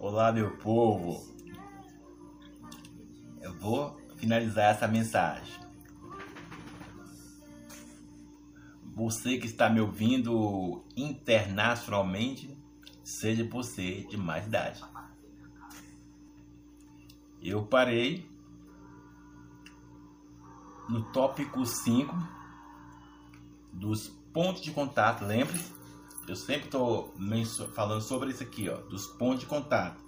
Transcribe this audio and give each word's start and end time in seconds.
Olá, 0.00 0.30
meu 0.30 0.56
povo. 0.58 1.26
Eu 3.40 3.52
vou 3.58 4.00
finalizar 4.14 4.70
essa 4.70 4.86
mensagem. 4.86 5.52
Você 8.94 9.38
que 9.38 9.46
está 9.46 9.68
me 9.68 9.80
ouvindo 9.80 10.84
internacionalmente, 10.96 12.56
seja 13.02 13.42
você 13.42 14.04
de 14.04 14.16
mais 14.16 14.46
idade. 14.46 14.84
Eu 17.42 17.66
parei 17.66 18.30
no 20.88 21.10
tópico 21.10 21.66
5 21.66 22.14
dos 23.72 24.06
pontos 24.32 24.62
de 24.62 24.70
contato, 24.70 25.24
lembre-se 25.24 25.77
eu 26.28 26.36
sempre 26.36 26.66
estou 26.66 27.14
falando 27.74 28.02
sobre 28.02 28.30
isso 28.30 28.42
aqui, 28.42 28.68
ó, 28.68 28.76
dos 28.76 29.06
pontos 29.06 29.40
de 29.40 29.46
contato. 29.46 30.02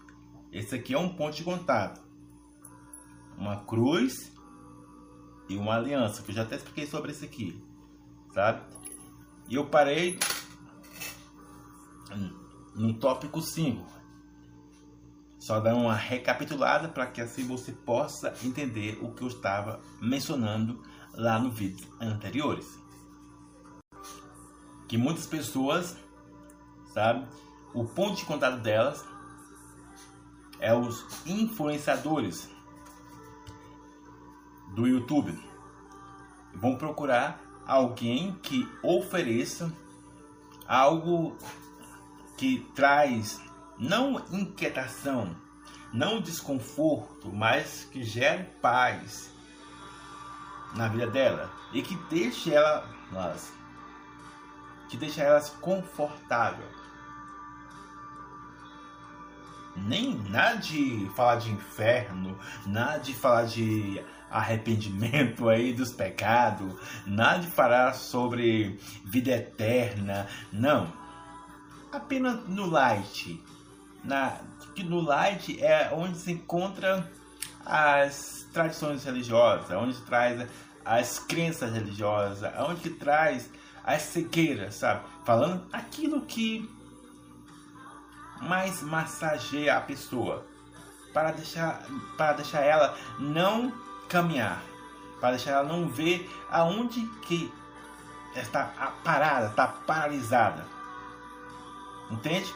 Esse 0.53 0.75
aqui 0.75 0.95
é 0.95 0.99
um 0.99 1.09
ponto 1.09 1.37
de 1.37 1.45
contato. 1.45 2.01
Uma 3.39 3.65
cruz 3.65 4.33
e 5.49 5.57
uma 5.57 5.77
aliança, 5.77 6.23
que 6.23 6.31
eu 6.31 6.35
já 6.35 6.43
até 6.43 6.57
expliquei 6.57 6.87
sobre 6.87 7.13
isso 7.13 7.25
aqui, 7.25 7.63
sabe? 8.33 8.63
E 9.49 9.55
eu 9.55 9.67
parei 9.67 10.19
no 12.75 12.95
tópico 12.95 13.41
5. 13.41 13.85
Só 15.39 15.59
dar 15.59 15.75
uma 15.75 15.95
recapitulada 15.95 16.89
para 16.89 17.07
que 17.07 17.21
assim 17.21 17.47
você 17.47 17.73
possa 17.73 18.35
entender 18.45 18.99
o 19.01 19.13
que 19.13 19.23
eu 19.23 19.29
estava 19.29 19.81
mencionando 20.01 20.83
lá 21.15 21.39
no 21.39 21.51
vídeo 21.51 21.89
anteriores. 21.99 22.79
Que 24.87 24.99
muitas 24.99 25.27
pessoas 25.27 25.97
sabe? 26.93 27.27
O 27.73 27.85
ponto 27.85 28.17
de 28.17 28.25
contato 28.25 28.59
delas 28.59 29.05
é 30.59 30.75
os 30.75 31.05
influenciadores 31.27 32.51
do 34.75 34.87
YouTube. 34.87 35.39
Vão 36.55 36.77
procurar 36.77 37.41
alguém 37.67 38.35
que 38.43 38.69
ofereça 38.83 39.73
algo 40.67 41.37
que 42.37 42.61
traz 42.75 43.41
não 43.79 44.25
inquietação, 44.31 45.35
não 45.93 46.21
desconforto, 46.21 47.33
mas 47.33 47.85
que 47.85 48.03
gere 48.03 48.45
paz 48.61 49.31
na 50.75 50.89
vida 50.89 51.07
dela 51.07 51.51
e 51.73 51.83
que 51.83 51.97
deixe 52.09 52.53
ela, 52.53 52.89
que 54.89 54.97
deixe 54.97 55.21
elas 55.21 55.51
confortável 55.51 56.80
nem 59.77 60.15
nada 60.31 60.57
de 60.57 61.11
falar 61.15 61.37
de 61.37 61.51
inferno, 61.51 62.39
nada 62.67 62.99
de 62.99 63.15
falar 63.15 63.45
de 63.45 64.03
arrependimento 64.31 65.49
aí 65.49 65.73
dos 65.73 65.93
pecados, 65.93 66.73
nada 67.07 67.41
de 67.41 67.49
falar 67.49 67.95
sobre 67.95 68.79
vida 69.05 69.33
eterna, 69.33 70.27
não. 70.53 70.93
Apenas 71.93 72.49
no 72.49 72.67
light. 72.67 73.43
Na, 74.05 74.39
que 74.75 74.83
no 74.83 75.01
light 75.01 75.63
é 75.63 75.91
onde 75.93 76.17
se 76.17 76.33
encontra 76.33 77.11
as 77.67 78.47
tradições 78.53 79.05
religiosas, 79.05 79.71
onde 79.77 80.01
traz 80.03 80.49
as 80.85 81.19
crenças 81.19 81.73
religiosas, 81.73 82.51
onde 82.59 82.91
traz 82.91 83.51
as 83.85 84.03
cegueiras, 84.03 84.77
sabe? 84.77 85.05
Falando 85.25 85.67
aquilo 85.73 86.23
que 86.23 86.69
mais 88.41 88.83
massageia 88.83 89.77
a 89.77 89.81
pessoa 89.81 90.45
para 91.13 91.33
deixar, 91.33 91.83
para 92.17 92.35
deixar 92.35 92.61
ela 92.63 92.97
não 93.19 93.73
caminhar, 94.09 94.63
para 95.21 95.31
deixar 95.31 95.53
ela 95.53 95.65
não 95.65 95.89
ver 95.89 96.31
aonde 96.51 97.07
que 97.23 97.53
está 98.35 98.65
parada, 99.05 99.49
está 99.49 99.67
paralisada. 99.67 100.67
Entende? 102.11 102.53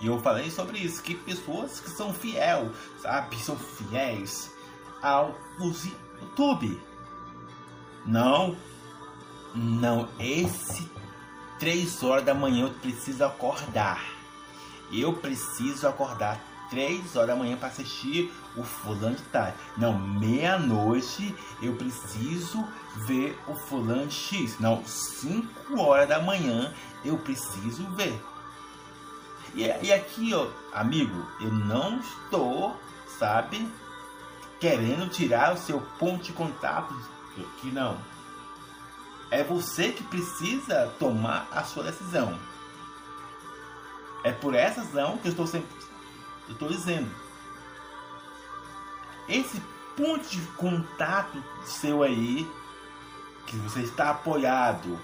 E 0.00 0.06
eu 0.06 0.20
falei 0.20 0.50
sobre 0.50 0.78
isso, 0.78 1.02
que 1.02 1.14
pessoas 1.14 1.80
que 1.80 1.88
são 1.90 2.12
fiel, 2.12 2.70
sabe, 3.00 3.36
são 3.36 3.56
fiéis 3.56 4.52
ao 5.02 5.34
YouTube. 5.58 6.82
Não, 8.04 8.56
não, 9.54 10.08
esse 10.18 10.90
três 11.58 12.02
horas 12.02 12.24
da 12.24 12.34
manhã 12.34 12.66
eu 12.66 12.74
preciso 12.74 13.24
acordar 13.24 14.02
eu 15.00 15.12
preciso 15.14 15.86
acordar 15.86 16.40
três 16.70 17.14
horas 17.14 17.28
da 17.28 17.36
manhã 17.36 17.56
para 17.56 17.68
assistir 17.68 18.32
o 18.56 18.62
fulano 18.62 19.16
de 19.16 19.22
tal. 19.24 19.52
Não, 19.76 19.98
meia-noite 19.98 21.34
eu 21.62 21.74
preciso 21.74 22.66
ver 23.06 23.38
o 23.46 23.54
fulano 23.54 24.10
X. 24.10 24.58
Não, 24.58 24.84
5 24.84 25.80
horas 25.80 26.08
da 26.08 26.20
manhã 26.20 26.72
eu 27.04 27.18
preciso 27.18 27.86
ver. 27.90 28.20
E, 29.54 29.62
e 29.86 29.92
aqui, 29.92 30.34
ó, 30.34 30.48
amigo, 30.72 31.26
eu 31.40 31.52
não 31.52 32.00
estou, 32.00 32.76
sabe, 33.18 33.68
querendo 34.58 35.08
tirar 35.08 35.54
o 35.54 35.58
seu 35.58 35.80
ponto 35.98 36.24
de 36.24 36.32
contato. 36.32 36.94
Que 37.60 37.70
não. 37.70 37.98
É 39.30 39.42
você 39.42 39.90
que 39.90 40.04
precisa 40.04 40.92
tomar 40.98 41.48
a 41.50 41.64
sua 41.64 41.84
decisão. 41.84 42.38
É 44.24 44.32
por 44.32 44.54
essa 44.54 44.80
razão 44.80 45.18
que 45.18 45.28
eu 45.28 45.30
estou 45.30 45.46
sempre 45.46 45.68
eu 46.46 46.52
estou 46.52 46.68
dizendo. 46.68 47.10
Esse 49.28 49.60
ponto 49.96 50.26
de 50.28 50.40
contato 50.52 51.42
seu 51.64 52.02
aí, 52.02 52.50
que 53.46 53.56
você 53.56 53.80
está 53.80 54.10
apoiado, 54.10 54.98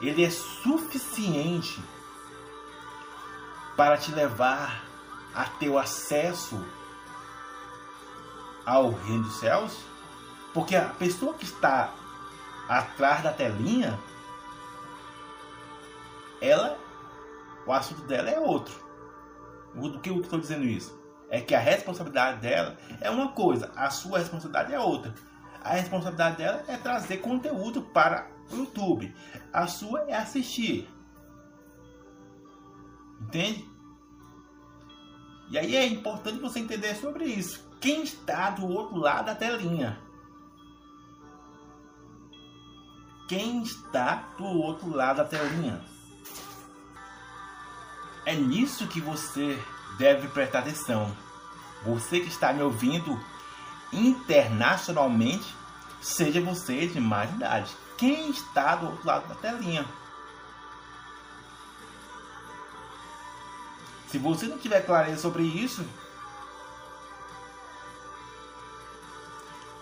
ele 0.00 0.24
é 0.24 0.30
suficiente 0.30 1.82
para 3.76 3.96
te 3.96 4.12
levar 4.12 4.84
a 5.34 5.44
ter 5.44 5.68
o 5.68 5.78
acesso 5.78 6.62
ao 8.64 8.90
reino 8.90 9.24
dos 9.24 9.36
céus? 9.36 9.76
Porque 10.52 10.76
a 10.76 10.88
pessoa 10.90 11.34
que 11.34 11.44
está 11.44 11.92
atrás 12.68 13.22
da 13.22 13.32
telinha, 13.32 13.98
ela 16.40 16.78
o 17.66 17.72
assunto 17.72 18.02
dela 18.02 18.30
é 18.30 18.38
outro. 18.38 18.74
Do 19.74 20.00
que 20.00 20.10
eu 20.10 20.20
estou 20.20 20.38
dizendo 20.38 20.64
isso? 20.64 20.98
É 21.28 21.40
que 21.40 21.54
a 21.54 21.58
responsabilidade 21.58 22.40
dela 22.40 22.76
é 23.00 23.10
uma 23.10 23.32
coisa, 23.32 23.72
a 23.74 23.90
sua 23.90 24.18
responsabilidade 24.18 24.72
é 24.72 24.78
outra. 24.78 25.14
A 25.62 25.70
responsabilidade 25.70 26.36
dela 26.36 26.62
é 26.68 26.76
trazer 26.76 27.18
conteúdo 27.18 27.82
para 27.82 28.28
o 28.52 28.56
YouTube. 28.56 29.14
A 29.52 29.66
sua 29.66 30.00
é 30.02 30.14
assistir. 30.14 30.88
Entende? 33.20 33.68
E 35.50 35.58
aí 35.58 35.74
é 35.74 35.86
importante 35.86 36.38
você 36.38 36.60
entender 36.60 36.94
sobre 36.94 37.24
isso. 37.24 37.68
Quem 37.80 38.02
está 38.02 38.50
do 38.50 38.66
outro 38.66 38.96
lado 38.96 39.26
da 39.26 39.34
telinha? 39.34 39.98
Quem 43.28 43.62
está 43.62 44.34
do 44.36 44.44
outro 44.44 44.90
lado 44.94 45.18
da 45.18 45.24
telinha? 45.24 45.93
É 48.24 48.34
nisso 48.34 48.86
que 48.86 49.00
você 49.00 49.62
deve 49.98 50.28
prestar 50.28 50.60
atenção. 50.60 51.14
Você 51.84 52.20
que 52.20 52.28
está 52.28 52.52
me 52.52 52.62
ouvindo 52.62 53.22
internacionalmente, 53.92 55.54
seja 56.00 56.40
você 56.40 56.86
de 56.86 57.00
mais 57.00 57.30
idade. 57.30 57.70
Quem 57.96 58.30
está 58.30 58.76
do 58.76 58.86
outro 58.86 59.06
lado 59.06 59.28
da 59.28 59.34
telinha? 59.34 59.86
Se 64.08 64.18
você 64.18 64.46
não 64.46 64.58
tiver 64.58 64.80
clareza 64.86 65.20
sobre 65.20 65.42
isso, 65.42 65.84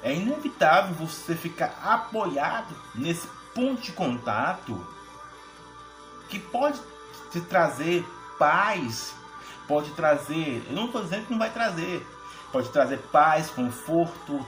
é 0.02 0.14
inevitável 0.14 0.94
você 0.94 1.36
ficar 1.36 1.78
apoiado 1.84 2.74
nesse 2.94 3.26
ponto 3.54 3.82
de 3.82 3.92
contato 3.92 4.84
que 6.28 6.38
pode 6.38 6.80
te 7.30 7.40
trazer 7.42 8.04
paz, 8.42 9.14
pode 9.68 9.90
trazer, 9.90 10.66
eu 10.68 10.74
não 10.74 10.86
estou 10.86 11.00
dizendo 11.00 11.26
que 11.26 11.30
não 11.30 11.38
vai 11.38 11.50
trazer, 11.50 12.04
pode 12.50 12.70
trazer 12.70 12.98
paz, 13.12 13.48
conforto, 13.50 14.44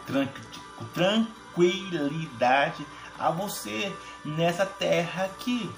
tranquilidade 0.93 2.85
a 3.17 3.31
você 3.31 3.95
nessa 4.25 4.67
terra 4.67 5.27
aqui. 5.27 5.71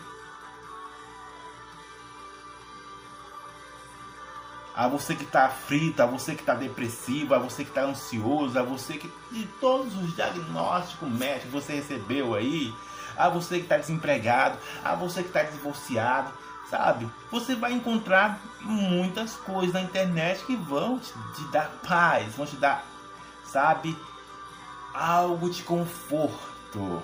A 4.74 4.88
você 4.88 5.14
que 5.14 5.24
está 5.24 5.44
aflito, 5.44 6.00
a 6.00 6.06
você 6.06 6.34
que 6.34 6.40
está 6.40 6.54
depressivo, 6.54 7.34
a 7.34 7.38
você 7.38 7.64
que 7.64 7.70
está 7.70 7.82
ansioso, 7.82 8.58
a 8.58 8.62
você 8.62 8.94
que. 8.94 9.12
de 9.30 9.46
todos 9.60 9.94
os 9.94 10.16
diagnósticos 10.16 11.08
médicos 11.10 11.44
que 11.44 11.50
você 11.50 11.74
recebeu 11.74 12.34
aí, 12.34 12.74
a 13.14 13.28
você 13.28 13.56
que 13.56 13.64
está 13.64 13.76
desempregado, 13.76 14.56
a 14.82 14.94
você 14.94 15.22
que 15.22 15.28
está 15.28 15.42
divorciado, 15.42 16.32
sabe? 16.70 17.10
Você 17.30 17.54
vai 17.54 17.72
encontrar 17.72 18.40
muitas 18.60 19.36
coisas 19.36 19.72
na 19.72 19.82
internet 19.82 20.44
que 20.44 20.56
vão 20.56 20.98
te, 20.98 21.12
dar 21.52 21.70
paz, 21.86 22.34
vão 22.34 22.46
te 22.46 22.56
dar, 22.56 22.84
sabe, 23.44 23.96
algo 24.92 25.50
de 25.50 25.62
conforto. 25.62 27.02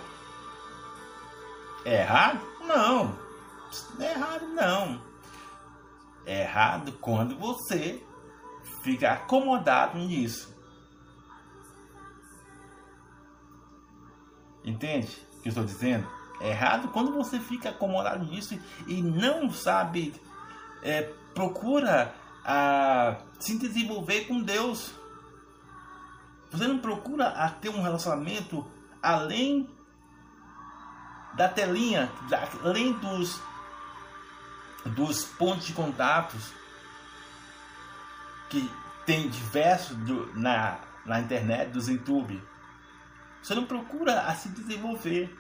É 1.85 2.01
errado? 2.01 2.41
Não. 2.61 3.17
É 3.99 4.11
errado 4.11 4.47
não. 4.49 5.01
É 6.25 6.43
errado 6.43 6.93
quando 7.01 7.37
você 7.37 8.03
fica 8.83 9.13
acomodado 9.13 9.99
nisso. 9.99 10.53
Entende 14.65 15.27
o 15.39 15.43
que 15.43 15.49
eu 15.49 15.51
estou 15.51 15.65
dizendo? 15.65 16.22
Errado 16.43 16.89
quando 16.89 17.13
você 17.13 17.39
fica 17.39 17.71
acomodado 17.71 18.25
nisso 18.25 18.59
e 18.87 19.01
não 19.01 19.51
sabe, 19.53 20.15
é, 20.83 21.03
procura 21.35 22.15
a, 22.45 23.17
se 23.39 23.57
desenvolver 23.59 24.27
com 24.27 24.43
Deus. 24.43 24.93
Você 26.51 26.67
não 26.67 26.79
procura 26.79 27.29
a 27.29 27.49
ter 27.49 27.69
um 27.69 27.81
relacionamento 27.81 28.67
além 29.03 29.69
da 31.35 31.49
telinha, 31.49 32.11
além 32.63 32.93
dos, 32.95 33.41
dos 34.85 35.25
pontos 35.25 35.67
de 35.67 35.73
contatos 35.73 36.53
que 38.51 38.71
tem 39.07 39.29
diversos 39.29 39.97
do, 39.99 40.39
na, 40.39 40.79
na 41.07 41.21
internet, 41.21 41.71
dos 41.71 41.89
YouTube. 41.89 42.43
Você 43.43 43.55
não 43.55 43.65
procura 43.65 44.23
a 44.23 44.35
se 44.35 44.49
desenvolver. 44.51 45.37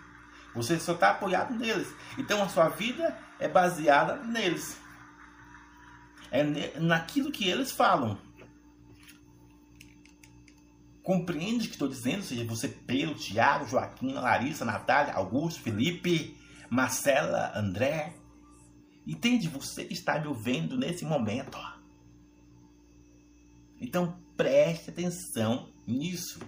Você 0.54 0.78
só 0.78 0.92
está 0.92 1.10
apoiado 1.10 1.54
neles. 1.54 1.88
Então 2.18 2.42
a 2.42 2.48
sua 2.48 2.68
vida 2.68 3.16
é 3.38 3.48
baseada 3.48 4.16
neles. 4.22 4.78
É 6.30 6.78
naquilo 6.78 7.32
que 7.32 7.48
eles 7.48 7.72
falam. 7.72 8.18
Compreende 11.02 11.64
o 11.64 11.68
que 11.68 11.74
estou 11.74 11.88
dizendo? 11.88 12.22
Seja 12.22 12.44
você 12.44 12.68
Pedro, 12.68 13.14
Tiago, 13.14 13.66
Joaquim, 13.66 14.12
Larissa, 14.12 14.64
Natália, 14.64 15.14
Augusto, 15.14 15.60
Felipe, 15.60 16.38
Marcela, 16.70 17.52
André. 17.56 18.14
Entende? 19.06 19.48
Você 19.48 19.82
está 19.90 20.18
me 20.20 20.28
ouvindo 20.28 20.78
nesse 20.78 21.04
momento. 21.04 21.58
Então 23.80 24.16
preste 24.36 24.90
atenção 24.90 25.68
nisso. 25.86 26.38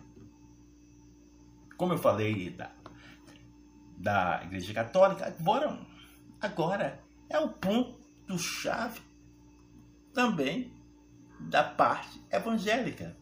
Como 1.76 1.92
eu 1.92 1.98
falei 1.98 2.50
da, 2.50 2.70
da 3.96 4.42
Igreja 4.44 4.74
Católica, 4.74 5.26
agora, 5.26 5.78
agora 6.40 7.02
é 7.28 7.38
o 7.38 7.48
ponto 7.48 8.38
chave 8.38 9.00
também 10.12 10.72
da 11.40 11.62
parte 11.62 12.20
evangélica. 12.30 13.16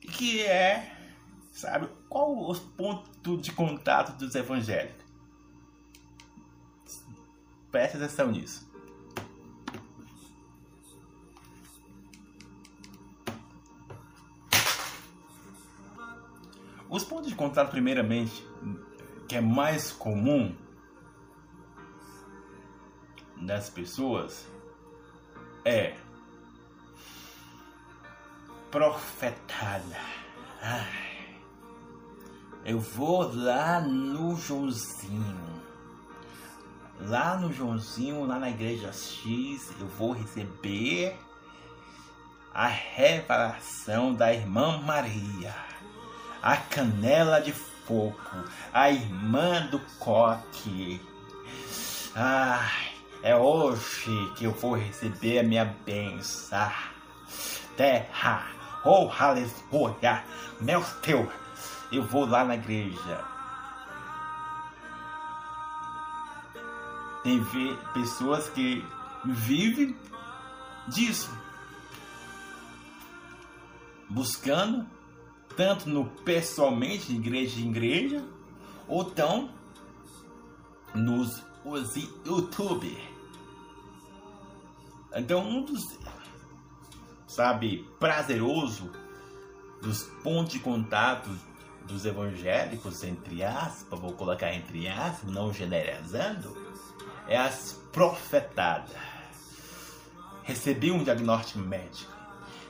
Que 0.00 0.42
é, 0.42 0.96
sabe, 1.52 1.88
qual 2.08 2.48
os 2.48 2.60
pontos 2.60 3.42
de 3.42 3.52
contato 3.52 4.16
dos 4.16 4.34
evangélicos? 4.34 5.04
Preste 7.70 7.96
atenção 7.96 8.30
nisso. 8.30 8.65
Os 16.88 17.02
pontos 17.04 17.28
de 17.28 17.34
contato, 17.34 17.70
primeiramente, 17.70 18.46
que 19.28 19.34
é 19.34 19.40
mais 19.40 19.90
comum 19.90 20.54
das 23.36 23.68
pessoas 23.68 24.46
é 25.64 25.96
profetada. 28.70 30.00
Eu 32.64 32.78
vou 32.78 33.34
lá 33.34 33.80
no 33.80 34.36
Joãozinho. 34.36 35.56
Lá 37.00 37.36
no 37.36 37.52
Joãozinho, 37.52 38.24
lá 38.24 38.38
na 38.38 38.48
igreja 38.48 38.92
X, 38.92 39.72
eu 39.78 39.86
vou 39.86 40.12
receber 40.12 41.16
a 42.54 42.66
revelação 42.68 44.14
da 44.14 44.32
irmã 44.32 44.78
Maria 44.78 45.54
a 46.46 46.56
canela 46.58 47.40
de 47.40 47.50
fogo, 47.50 48.14
a 48.72 48.88
irmã 48.88 49.66
do 49.66 49.80
coque. 49.98 51.04
Ai, 52.14 52.92
é 53.20 53.34
hoje 53.34 54.32
que 54.36 54.44
eu 54.44 54.52
vou 54.52 54.76
receber 54.76 55.40
a 55.40 55.42
minha 55.42 55.64
bênção. 55.84 56.70
Terra, 57.76 58.46
oh 58.84 59.10
aleluia, 59.18 60.22
meu 60.60 60.84
teu, 61.02 61.28
eu 61.90 62.04
vou 62.04 62.24
lá 62.24 62.44
na 62.44 62.54
igreja. 62.54 63.24
Tem 67.24 67.44
pessoas 67.92 68.48
que 68.50 68.86
vivem 69.24 69.96
disso, 70.86 71.36
buscando 74.08 74.95
tanto 75.56 75.88
no 75.88 76.04
pessoalmente, 76.04 77.06
de 77.06 77.16
igreja 77.16 77.60
em 77.60 77.70
igreja, 77.70 78.24
ou 78.86 79.04
tão 79.04 79.50
nos 80.94 81.42
os 81.64 81.96
YouTube. 81.96 82.96
Então, 85.14 85.44
um 85.44 85.62
dos, 85.62 85.98
sabe, 87.26 87.88
prazeroso 87.98 88.92
dos 89.82 90.04
pontos 90.22 90.52
de 90.52 90.60
contato 90.60 91.28
dos 91.84 92.04
evangélicos, 92.04 93.02
entre 93.02 93.42
aspas, 93.42 93.98
vou 93.98 94.12
colocar 94.12 94.52
entre 94.52 94.86
aspas, 94.88 95.30
não 95.30 95.52
generalizando, 95.52 96.56
é 97.26 97.36
as 97.36 97.80
profetadas. 97.92 98.94
Recebi 100.42 100.92
um 100.92 101.02
diagnóstico 101.02 101.58
médico, 101.58 102.12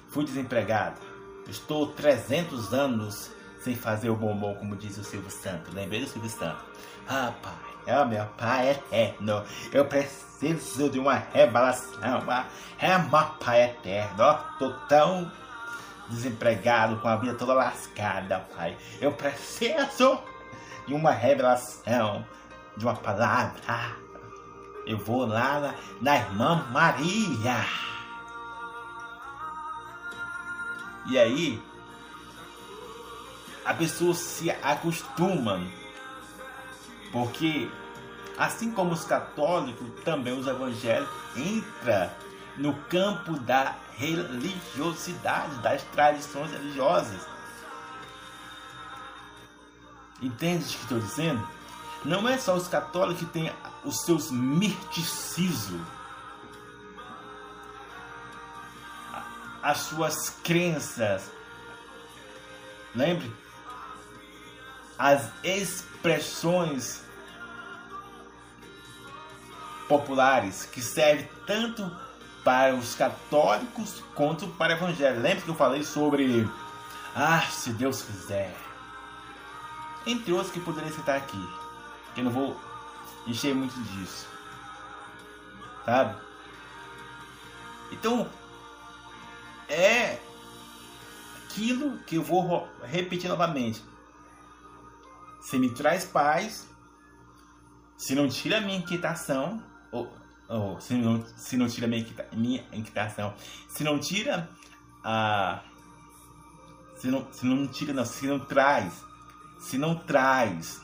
fui 0.08 0.24
desempregado, 0.24 1.00
Estou 1.48 1.88
300 1.88 2.72
anos 2.74 3.30
sem 3.60 3.74
fazer 3.74 4.10
o 4.10 4.16
bombom, 4.16 4.54
como 4.54 4.76
diz 4.76 4.96
o 4.98 5.04
Silvio 5.04 5.30
Santos. 5.30 5.74
Lembrei 5.74 6.00
do 6.00 6.08
Silvio 6.08 6.30
Santos. 6.30 6.62
Ah, 7.08 7.32
pai, 7.42 7.52
é 7.86 8.00
o 8.00 8.06
meu 8.06 8.24
pai 8.36 8.70
eterno. 8.70 9.44
Eu 9.72 9.84
preciso 9.84 10.90
de 10.90 10.98
uma 10.98 11.14
revelação. 11.14 12.22
É 12.78 12.98
meu 12.98 13.24
pai 13.40 13.64
eterno. 13.64 14.38
Estou 14.52 14.72
tão 14.88 15.30
desempregado, 16.08 16.96
com 16.98 17.08
a 17.08 17.16
vida 17.16 17.34
toda 17.34 17.54
lascada, 17.54 18.46
pai. 18.56 18.76
Eu 19.00 19.12
preciso 19.12 20.20
de 20.86 20.94
uma 20.94 21.10
revelação, 21.10 22.24
de 22.76 22.84
uma 22.84 22.94
palavra. 22.94 23.96
Eu 24.86 24.98
vou 24.98 25.26
lá 25.26 25.60
na, 25.60 25.74
na 26.00 26.16
irmã 26.16 26.66
Maria. 26.70 27.66
E 31.08 31.18
aí 31.18 31.62
a 33.64 33.74
pessoa 33.74 34.14
se 34.14 34.50
acostuma. 34.50 35.60
Porque 37.12 37.70
assim 38.38 38.70
como 38.70 38.92
os 38.92 39.04
católicos, 39.04 39.88
também 40.04 40.38
os 40.38 40.46
evangélicos 40.46 41.14
entra 41.36 42.16
no 42.56 42.74
campo 42.84 43.38
da 43.40 43.74
religiosidade, 43.96 45.56
das 45.56 45.82
tradições 45.82 46.50
religiosas. 46.50 47.26
Entende 50.20 50.64
o 50.64 50.66
que 50.66 50.74
estou 50.74 50.98
dizendo? 50.98 51.46
Não 52.04 52.28
é 52.28 52.38
só 52.38 52.54
os 52.54 52.68
católicos 52.68 53.20
que 53.20 53.32
têm 53.32 53.52
os 53.84 54.02
seus 54.02 54.30
misticismos 54.30 55.95
as 59.66 59.78
suas 59.78 60.30
crenças. 60.44 61.28
Lembre, 62.94 63.34
as 64.96 65.28
expressões 65.42 67.02
populares 69.88 70.66
que 70.66 70.80
servem 70.80 71.28
tanto 71.48 71.90
para 72.44 72.76
os 72.76 72.94
católicos 72.94 74.04
quanto 74.14 74.46
para 74.46 74.74
o 74.74 74.76
evangelho. 74.76 75.20
Lembre 75.20 75.42
que 75.42 75.48
eu 75.48 75.56
falei 75.56 75.82
sobre 75.82 76.48
ah, 77.12 77.42
se 77.50 77.72
Deus 77.72 78.02
quiser. 78.02 78.54
Entre 80.06 80.32
outros 80.32 80.52
que 80.52 80.60
poderiam 80.60 80.94
citar 80.94 81.16
aqui. 81.16 81.44
Que 82.14 82.20
eu 82.20 82.24
não 82.24 82.30
vou 82.30 82.56
encher 83.26 83.52
muito 83.52 83.74
disso. 83.82 84.28
Sabe? 85.84 86.16
Então, 87.90 88.30
é 89.68 90.18
aquilo 91.44 91.98
que 92.00 92.16
eu 92.16 92.22
vou 92.22 92.68
repetir 92.82 93.28
novamente. 93.28 93.82
Você 95.40 95.58
me 95.58 95.70
traz 95.70 96.04
paz, 96.04 96.68
se 97.96 98.14
não 98.14 98.28
tira 98.28 98.60
minha 98.60 98.78
inquietação, 98.78 99.62
ou, 99.90 100.12
ou 100.48 100.80
se, 100.80 100.94
não, 100.94 101.24
se 101.36 101.56
não 101.56 101.68
tira 101.68 101.86
minha, 101.86 102.04
minha 102.32 102.64
inquietação, 102.72 103.34
se 103.68 103.82
não 103.82 103.98
tira 103.98 104.48
a. 105.02 105.62
Se 106.96 107.08
não, 107.08 107.32
se 107.32 107.46
não 107.46 107.66
tira, 107.68 107.92
não, 107.92 108.04
se 108.04 108.26
não 108.26 108.40
traz, 108.40 109.04
se 109.60 109.78
não 109.78 109.94
traz, 109.94 110.80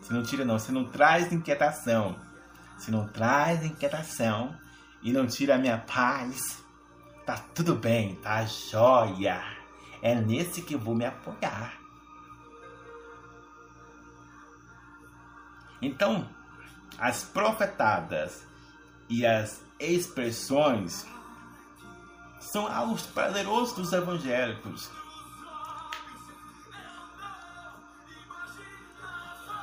se 0.00 0.12
não 0.12 0.22
tira, 0.22 0.44
não, 0.44 0.58
se 0.58 0.72
não 0.72 0.84
traz 0.84 1.32
inquietação, 1.32 2.16
se 2.78 2.90
não 2.90 3.08
traz 3.08 3.64
inquietação 3.64 4.56
e 5.02 5.12
não 5.12 5.26
tira 5.26 5.56
a 5.56 5.58
minha 5.58 5.78
paz, 5.78 6.64
tá 7.26 7.36
tudo 7.52 7.74
bem, 7.74 8.14
tá 8.16 8.46
jóia. 8.46 9.42
É 10.00 10.14
nesse 10.14 10.62
que 10.62 10.74
eu 10.74 10.78
vou 10.78 10.94
me 10.94 11.04
apoiar. 11.04 11.74
Então, 15.82 16.28
as 16.98 17.24
profetadas 17.24 18.46
e 19.08 19.26
as 19.26 19.60
expressões 19.78 21.04
são 22.40 22.66
algo 22.66 22.96
prazerosos 23.12 23.74
dos 23.74 23.92
evangélicos. 23.92 24.88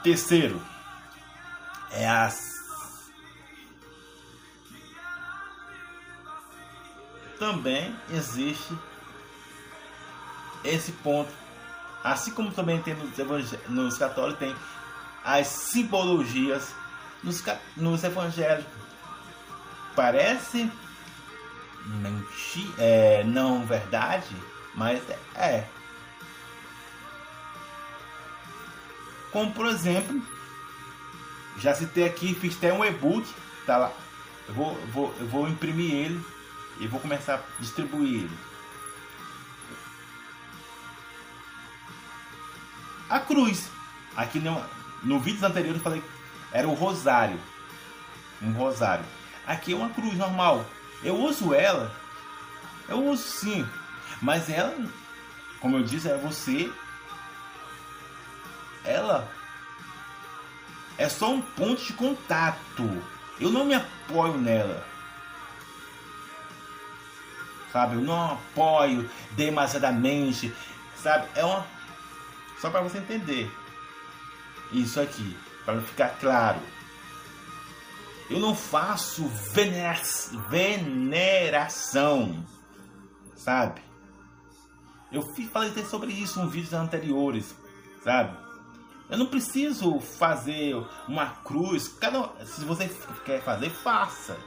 Terceiro, 0.03 0.61
é 1.91 2.09
as 2.09 2.52
também 7.43 7.93
existe 8.09 8.73
esse 10.63 10.93
ponto, 10.93 11.29
assim 12.01 12.31
como 12.31 12.53
também 12.53 12.81
tem 12.81 12.95
nos, 12.95 13.51
nos 13.67 13.97
católicos 13.97 14.39
tem 14.39 14.55
as 15.25 15.47
simbologias 15.47 16.73
nos, 17.21 17.43
nos 17.75 18.01
evangélicos. 18.01 18.71
Parece 19.93 20.71
mentir, 21.85 22.65
é, 22.77 23.25
não 23.25 23.65
verdade, 23.65 24.33
mas 24.73 25.01
é. 25.35 25.67
Como 29.33 29.51
por 29.51 29.65
exemplo, 29.65 30.21
já 31.57 31.75
citei 31.75 32.05
aqui, 32.05 32.33
fiz 32.33 32.55
até 32.55 32.71
um 32.71 32.85
e-book, 32.85 33.27
tá 33.65 33.75
lá. 33.75 33.91
Eu 34.47 34.53
vou, 34.53 34.75
vou, 34.93 35.15
eu 35.19 35.27
vou 35.27 35.49
imprimir 35.49 35.93
ele 35.93 36.32
e 36.79 36.87
vou 36.87 36.99
começar 36.99 37.35
a 37.35 37.61
distribuir. 37.61 38.29
A 43.09 43.19
cruz. 43.19 43.69
Aqui 44.15 44.39
no, 44.39 44.63
no 45.03 45.19
vídeo 45.19 45.45
anterior 45.45 45.75
eu 45.75 45.81
falei 45.81 46.03
era 46.53 46.67
o 46.67 46.73
rosário. 46.73 47.39
Um 48.41 48.51
rosário. 48.53 49.05
Aqui 49.45 49.73
é 49.73 49.75
uma 49.75 49.89
cruz 49.89 50.15
normal. 50.15 50.65
Eu 51.03 51.15
uso 51.15 51.53
ela. 51.53 51.91
Eu 52.87 53.03
uso 53.05 53.23
sim. 53.23 53.67
Mas 54.21 54.49
ela, 54.49 54.75
como 55.59 55.77
eu 55.77 55.83
disse, 55.83 56.09
é 56.09 56.17
você. 56.17 56.71
Ela 58.85 59.27
é 60.97 61.09
só 61.09 61.31
um 61.31 61.41
ponto 61.41 61.83
de 61.83 61.93
contato. 61.93 63.03
Eu 63.39 63.49
não 63.49 63.65
me 63.65 63.73
apoio 63.73 64.37
nela. 64.37 64.85
Sabe? 67.73 67.95
Eu 67.95 68.01
não 68.01 68.33
apoio 68.33 69.09
demasiadamente. 69.31 70.53
Sabe? 70.95 71.27
É 71.35 71.43
uma. 71.43 71.65
Só 72.61 72.69
para 72.69 72.81
você 72.81 72.99
entender. 72.99 73.51
Isso 74.71 75.01
aqui 75.01 75.35
para 75.65 75.81
ficar 75.81 76.09
claro. 76.19 76.59
Eu 78.29 78.39
não 78.39 78.55
faço 78.55 79.27
veneração, 80.49 82.45
sabe? 83.35 83.81
Eu 85.11 85.21
falei 85.51 85.71
sobre 85.85 86.11
isso 86.11 86.39
em 86.39 86.47
vídeos 86.47 86.73
anteriores, 86.73 87.55
sabe? 88.03 88.37
Eu 89.09 89.17
não 89.17 89.25
preciso 89.27 89.99
fazer 89.99 90.75
uma 91.07 91.27
cruz. 91.43 91.87
Cada, 91.87 92.31
se 92.45 92.63
você 92.65 92.87
quer 93.25 93.43
fazer, 93.43 93.69
faça. 93.69 94.37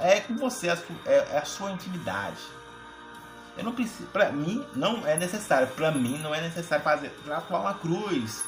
É 0.00 0.20
com 0.20 0.36
você, 0.36 0.68
é, 0.68 0.76
é 1.06 1.38
a 1.38 1.44
sua 1.44 1.70
intimidade. 1.70 2.40
Eu 3.56 3.64
não 3.64 3.72
preciso, 3.72 4.08
para 4.10 4.30
mim 4.30 4.64
não 4.74 5.06
é 5.06 5.16
necessário, 5.16 5.66
para 5.68 5.90
mim 5.90 6.18
não 6.18 6.34
é 6.34 6.40
necessário 6.40 6.84
fazer 6.84 7.10
tatuar 7.26 7.60
uma 7.60 7.74
cruz 7.74 8.44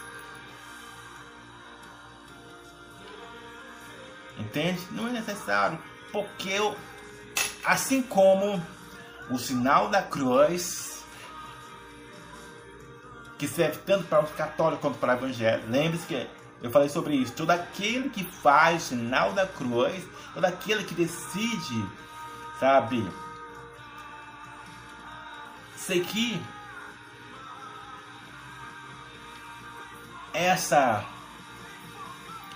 Entende? 4.40 4.80
Não 4.90 5.06
é 5.06 5.12
necessário. 5.12 5.78
Porque 6.10 6.48
eu, 6.48 6.76
assim 7.64 8.02
como 8.02 8.60
o 9.28 9.38
sinal 9.38 9.88
da 9.88 10.02
cruz, 10.02 11.04
que 13.38 13.46
serve 13.46 13.78
tanto 13.86 14.06
para 14.08 14.24
os 14.24 14.30
católicos 14.32 14.80
quanto 14.80 14.98
para 14.98 15.14
o 15.14 15.16
evangelho. 15.16 15.62
Lembre-se 15.68 16.06
que 16.06 16.26
eu 16.62 16.70
falei 16.70 16.88
sobre 16.88 17.14
isso. 17.14 17.32
Todo 17.32 17.50
aquele 17.50 18.10
que 18.10 18.24
faz 18.24 18.84
sinal 18.84 19.32
da 19.32 19.46
cruz, 19.46 20.04
todo 20.34 20.44
aquele 20.44 20.84
que 20.84 20.94
decide, 20.94 21.84
sabe, 22.58 23.08
seguir 25.76 26.40
essa 30.32 31.04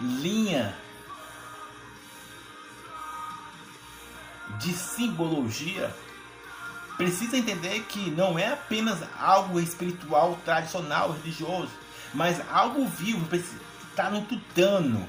linha 0.01 0.77
de 4.61 4.73
simbologia, 4.73 5.95
precisa 6.97 7.37
entender 7.37 7.81
que 7.89 8.11
não 8.11 8.39
é 8.39 8.53
apenas 8.53 8.99
algo 9.19 9.59
espiritual, 9.59 10.39
tradicional, 10.45 11.13
religioso, 11.13 11.71
mas 12.13 12.41
algo 12.51 12.87
vivo, 12.87 13.27
está 13.95 14.11
no 14.11 14.23
tutano, 14.23 15.09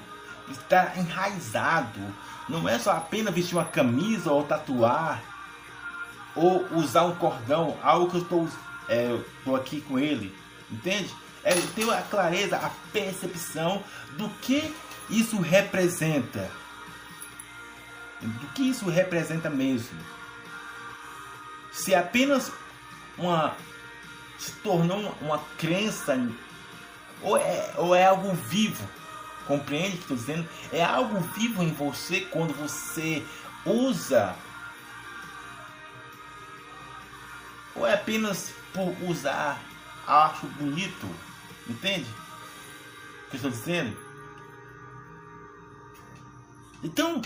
está 0.50 0.94
enraizado. 0.96 2.00
Não 2.48 2.70
é 2.70 2.78
só 2.78 2.92
apenas 2.92 3.34
vestir 3.34 3.56
uma 3.56 3.66
camisa 3.66 4.32
ou 4.32 4.44
tatuar 4.44 5.24
ou 6.36 6.66
usar 6.74 7.04
um 7.06 7.16
cordão, 7.16 7.78
algo 7.82 8.10
que 8.10 8.18
eu 8.18 8.22
estou 8.22 8.50
é, 8.88 9.20
tô 9.44 9.56
aqui 9.56 9.82
com 9.82 9.98
ele, 9.98 10.36
entende? 10.72 11.10
É 11.44 11.54
ter 11.54 11.90
a 11.90 12.02
clareza, 12.02 12.58
a 12.58 12.70
percepção 12.92 13.84
do 14.18 14.30
que 14.42 14.74
isso 15.10 15.40
representa 15.40 16.50
do 18.22 18.48
que 18.50 18.64
isso 18.64 18.90
representa 18.90 19.50
mesmo. 19.50 20.00
Se 21.72 21.94
apenas 21.94 22.52
uma 23.18 23.56
se 24.38 24.52
tornou 24.54 25.00
uma, 25.00 25.12
uma 25.22 25.40
crença 25.58 26.18
ou 27.22 27.38
é, 27.38 27.74
ou 27.78 27.96
é 27.96 28.06
algo 28.06 28.34
vivo, 28.34 28.88
compreende 29.48 29.90
o 29.90 29.98
que 29.98 30.02
estou 30.02 30.18
dizendo? 30.18 30.48
É 30.72 30.84
algo 30.84 31.20
vivo 31.36 31.64
em 31.64 31.72
você 31.72 32.22
quando 32.22 32.54
você 32.54 33.26
usa 33.66 34.36
ou 37.76 37.86
é 37.86 37.94
apenas 37.94 38.54
por 38.74 38.96
usar 39.10 39.62
acho 40.08 40.48
bonito, 40.48 41.08
entende? 41.68 42.10
O 43.28 43.30
que 43.30 43.36
estou 43.36 43.52
dizendo? 43.52 43.98
Então, 46.84 47.22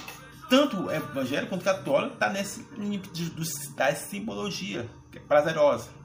tanto 0.49 0.85
o 0.85 0.91
evangélico 0.91 1.49
quanto 1.49 1.61
o 1.61 1.65
católico 1.65 2.13
está 2.13 2.29
nesse 2.29 2.65
limite 2.77 3.09
de, 3.09 3.29
de, 3.29 3.69
da 3.73 3.93
simbologia, 3.93 4.89
é 5.13 5.19
prazerosa. 5.19 5.98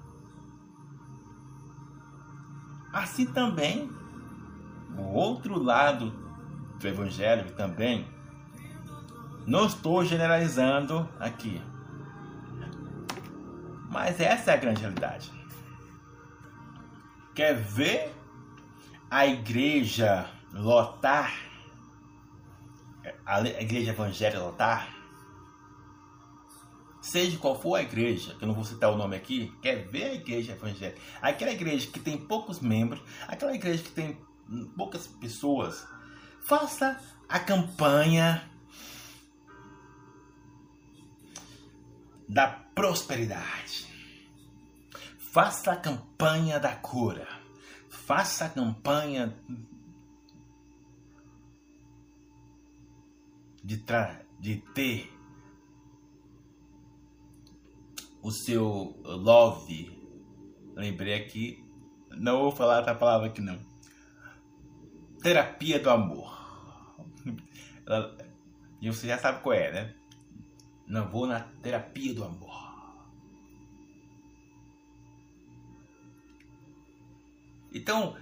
Assim 2.94 3.26
também, 3.26 3.90
o 4.96 5.02
outro 5.02 5.60
lado 5.60 6.12
do 6.78 6.86
evangelho 6.86 7.50
também, 7.52 8.06
não 9.44 9.66
estou 9.66 10.04
generalizando 10.04 11.08
aqui, 11.18 11.60
mas 13.90 14.20
essa 14.20 14.52
é 14.52 14.54
a 14.54 14.56
grande 14.56 14.80
realidade. 14.80 15.32
Quer 17.34 17.56
ver 17.56 18.14
a 19.10 19.26
igreja 19.26 20.26
lotar 20.52 21.32
a 23.26 23.40
igreja 23.40 23.90
evangélica 23.90 24.42
lotar, 24.42 24.93
seja 27.04 27.36
qual 27.38 27.60
for 27.60 27.76
a 27.76 27.82
igreja, 27.82 28.34
que 28.34 28.44
eu 28.44 28.48
não 28.48 28.54
vou 28.54 28.64
citar 28.64 28.90
o 28.90 28.96
nome 28.96 29.14
aqui, 29.14 29.52
quer 29.60 29.86
ver 29.88 30.04
a 30.04 30.14
igreja 30.14 30.52
evangélica, 30.52 31.00
aquela 31.20 31.52
igreja 31.52 31.86
que 31.90 32.00
tem 32.00 32.16
poucos 32.16 32.60
membros, 32.60 33.02
aquela 33.28 33.54
igreja 33.54 33.82
que 33.82 33.90
tem 33.90 34.18
poucas 34.76 35.06
pessoas, 35.06 35.86
faça 36.42 36.98
a 37.28 37.38
campanha 37.38 38.50
da 42.28 42.46
prosperidade. 42.48 43.86
Faça 45.18 45.72
a 45.72 45.76
campanha 45.76 46.58
da 46.58 46.74
cura. 46.74 47.28
Faça 47.88 48.46
a 48.46 48.48
campanha 48.48 49.36
de, 53.62 53.82
de 54.38 54.56
ter 54.74 55.13
o 58.24 58.32
seu 58.32 58.98
love. 59.04 59.92
Lembrei 60.74 61.14
aqui, 61.14 61.62
não 62.10 62.40
vou 62.40 62.50
falar 62.50 62.80
essa 62.80 62.94
palavra 62.94 63.28
aqui 63.28 63.42
não. 63.42 63.60
Terapia 65.22 65.78
do 65.78 65.90
amor. 65.90 66.34
E 68.80 68.88
você 68.88 69.06
já 69.06 69.18
sabe 69.18 69.42
qual 69.42 69.54
é, 69.54 69.70
né? 69.70 69.94
Não 70.86 71.08
vou 71.08 71.26
na 71.26 71.40
terapia 71.62 72.14
do 72.14 72.24
amor. 72.24 72.54
Então, 77.72 78.16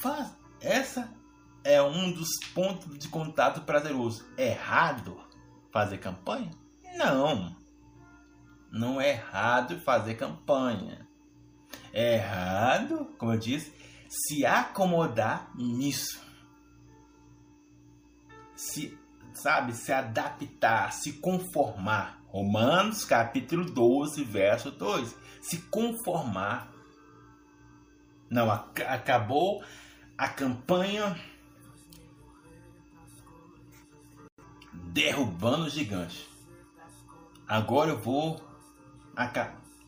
faz 0.00 0.36
essa 0.60 1.12
é 1.64 1.82
um 1.82 2.12
dos 2.12 2.28
pontos 2.54 2.96
de 2.98 3.08
contato 3.08 3.62
prazeroso. 3.62 4.24
É 4.36 4.50
errado 4.50 5.20
fazer 5.72 5.98
campanha? 5.98 6.50
Não. 6.96 7.65
Não 8.76 9.00
é 9.00 9.12
errado 9.12 9.80
fazer 9.80 10.16
campanha. 10.16 11.08
É 11.94 12.16
errado, 12.16 13.06
como 13.16 13.32
eu 13.32 13.38
disse, 13.38 13.72
se 14.06 14.44
acomodar 14.44 15.50
nisso. 15.54 16.20
Se, 18.54 18.98
sabe, 19.32 19.72
se 19.72 19.92
adaptar, 19.92 20.92
se 20.92 21.14
conformar. 21.14 22.22
Romanos 22.26 23.02
capítulo 23.02 23.64
12, 23.64 24.22
verso 24.24 24.70
2. 24.70 25.16
Se 25.40 25.56
conformar. 25.62 26.70
Não, 28.28 28.50
acabou 28.50 29.64
a 30.18 30.28
campanha 30.28 31.18
derrubando 34.92 35.64
o 35.64 35.70
gigante. 35.70 36.28
Agora 37.48 37.90
eu 37.90 37.98
vou 37.98 38.45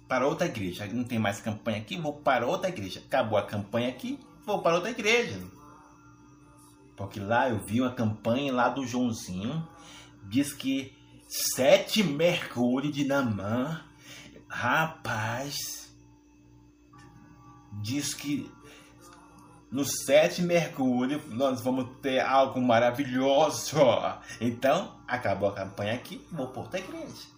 para 0.08 0.26
outra 0.26 0.46
igreja. 0.46 0.86
Não 0.86 1.04
tem 1.04 1.18
mais 1.18 1.40
campanha 1.40 1.78
aqui, 1.78 1.96
vou 1.96 2.14
para 2.14 2.46
outra 2.46 2.68
igreja. 2.68 3.02
Acabou 3.06 3.38
a 3.38 3.46
campanha 3.46 3.88
aqui, 3.88 4.18
vou 4.44 4.60
para 4.62 4.76
outra 4.76 4.90
igreja. 4.90 5.40
Porque 6.96 7.20
lá 7.20 7.48
eu 7.48 7.58
vi 7.58 7.80
uma 7.80 7.92
campanha 7.92 8.52
lá 8.52 8.68
do 8.68 8.86
Joãozinho. 8.86 9.66
Diz 10.24 10.52
que 10.52 10.96
sete 11.28 12.02
mergulhos 12.02 12.92
de 12.92 13.04
Namã. 13.04 13.84
Rapaz. 14.48 15.56
Diz 17.80 18.14
que 18.14 18.50
no 19.70 19.84
sete 19.84 20.40
mergulho 20.42 21.22
nós 21.28 21.60
vamos 21.60 21.86
ter 22.00 22.20
algo 22.20 22.60
maravilhoso. 22.60 23.76
Então, 24.40 24.98
acabou 25.06 25.50
a 25.50 25.54
campanha 25.54 25.94
aqui, 25.94 26.26
vou 26.32 26.48
por 26.48 26.64
outra 26.64 26.80
igreja. 26.80 27.37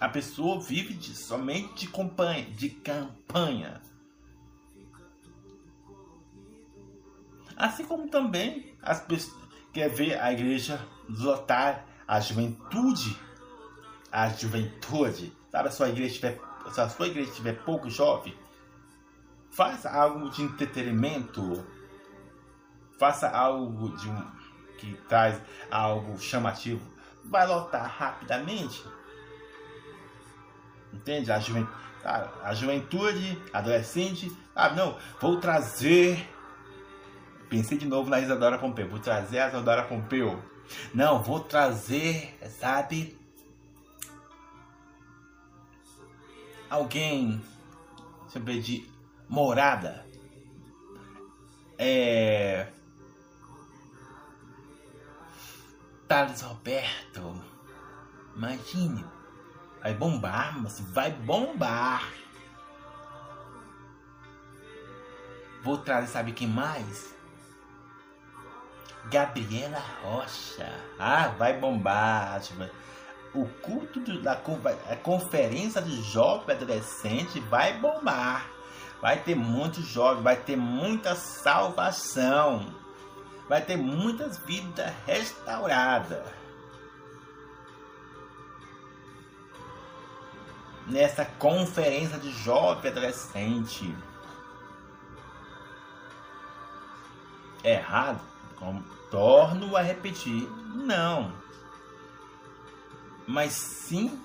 A 0.00 0.08
pessoa 0.08 0.60
vive 0.60 0.94
de, 0.94 1.14
somente 1.14 1.86
de 1.86 1.88
campanha, 1.88 2.44
de 2.50 2.70
campanha. 2.70 3.80
Assim 7.56 7.84
como 7.84 8.08
também 8.08 8.76
as 8.80 9.00
pessoas 9.00 9.36
quer 9.72 9.88
ver 9.88 10.20
a 10.20 10.32
igreja 10.32 10.86
lotar 11.08 11.84
a 12.06 12.20
juventude, 12.20 13.18
a 14.12 14.28
juventude. 14.28 15.32
Sabe, 15.50 15.68
a 15.68 15.72
sua 15.72 15.88
igreja 15.88 16.14
tiver 16.14 16.48
se 16.72 16.80
a 16.80 16.88
sua 16.88 17.06
igreja 17.06 17.32
tiver 17.32 17.64
pouco 17.64 17.88
jovem, 17.88 18.36
faça 19.50 19.90
algo 19.90 20.30
de 20.30 20.42
entretenimento, 20.42 21.66
faça 22.98 23.28
algo 23.28 23.96
de 23.96 24.08
que 24.76 24.94
traz 25.08 25.40
algo 25.70 26.18
chamativo, 26.18 26.82
vai 27.24 27.46
lotar 27.46 27.88
rapidamente. 27.88 28.84
Entende? 30.92 31.30
A, 31.30 31.38
juventude, 31.38 31.78
a 32.04 32.54
juventude, 32.54 33.42
adolescente, 33.52 34.32
ah, 34.54 34.70
não, 34.70 34.96
vou 35.20 35.38
trazer. 35.38 36.28
Pensei 37.48 37.78
de 37.78 37.86
novo 37.86 38.10
na 38.10 38.20
Isadora 38.20 38.58
Pompeu, 38.58 38.88
vou 38.88 38.98
trazer 38.98 39.38
a 39.38 39.48
Isadora 39.48 39.84
Pompeu. 39.84 40.42
Não, 40.92 41.22
vou 41.22 41.40
trazer, 41.40 42.38
sabe, 42.58 43.18
alguém, 46.68 47.42
deixa 48.24 48.38
eu 48.38 48.42
ver, 48.42 48.60
de 48.60 48.86
morada, 49.28 50.04
é. 51.78 52.68
Thales 56.06 56.40
Roberto, 56.40 57.44
imagine, 58.34 59.04
vai 59.82 59.94
bombar, 59.94 60.60
mas 60.60 60.80
vai 60.92 61.10
bombar. 61.10 62.08
Vou 65.62 65.78
trazer, 65.78 66.08
sabe 66.08 66.32
quem 66.32 66.48
mais? 66.48 67.14
Gabriela 69.10 69.82
Rocha. 70.02 70.72
Ah, 70.98 71.28
vai 71.28 71.58
bombar 71.58 72.40
o 73.34 73.46
culto 73.62 74.00
da 74.20 74.36
conferência 75.02 75.82
de 75.82 76.02
jovem 76.02 76.56
adolescente 76.56 77.40
vai 77.40 77.78
bombar. 77.78 78.48
Vai 79.00 79.20
ter 79.20 79.34
muitos 79.36 79.86
jovens, 79.86 80.22
vai 80.22 80.36
ter 80.36 80.56
muita 80.56 81.14
salvação. 81.14 82.74
Vai 83.48 83.62
ter 83.62 83.76
muitas 83.76 84.38
vidas 84.38 84.92
restauradas. 85.06 86.22
Nessa 90.88 91.24
conferência 91.24 92.18
de 92.18 92.30
jovem 92.32 92.90
adolescente. 92.90 93.94
Errado? 97.62 98.20
Torno 99.10 99.76
a 99.76 99.82
repetir. 99.82 100.48
Não 100.74 101.32
mas 103.28 103.52
sim 103.52 104.18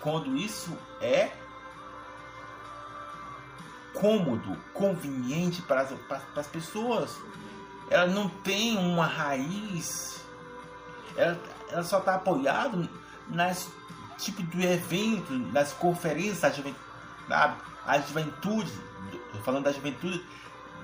quando 0.00 0.36
isso 0.36 0.76
é 1.00 1.30
cômodo, 3.94 4.56
conveniente 4.74 5.62
para 5.62 5.82
as, 5.82 5.92
para 5.92 6.40
as 6.40 6.46
pessoas. 6.48 7.16
Ela 7.88 8.06
não 8.06 8.28
tem 8.28 8.76
uma 8.76 9.06
raiz, 9.06 10.20
ela, 11.16 11.38
ela 11.70 11.84
só 11.84 12.00
está 12.00 12.16
apoiada 12.16 12.88
nas 13.28 13.70
tipo 14.18 14.42
de 14.42 14.66
evento, 14.66 15.32
nas 15.52 15.72
conferências, 15.72 16.44
a 16.44 16.50
juventude, 16.50 16.82
a 17.86 17.98
juventude, 18.00 18.72
falando 19.44 19.64
da 19.64 19.72
juventude 19.72 20.22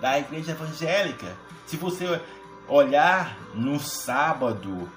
da 0.00 0.18
igreja 0.18 0.52
evangélica. 0.52 1.36
Se 1.66 1.76
você 1.76 2.20
olhar 2.68 3.36
no 3.54 3.78
sábado, 3.78 4.90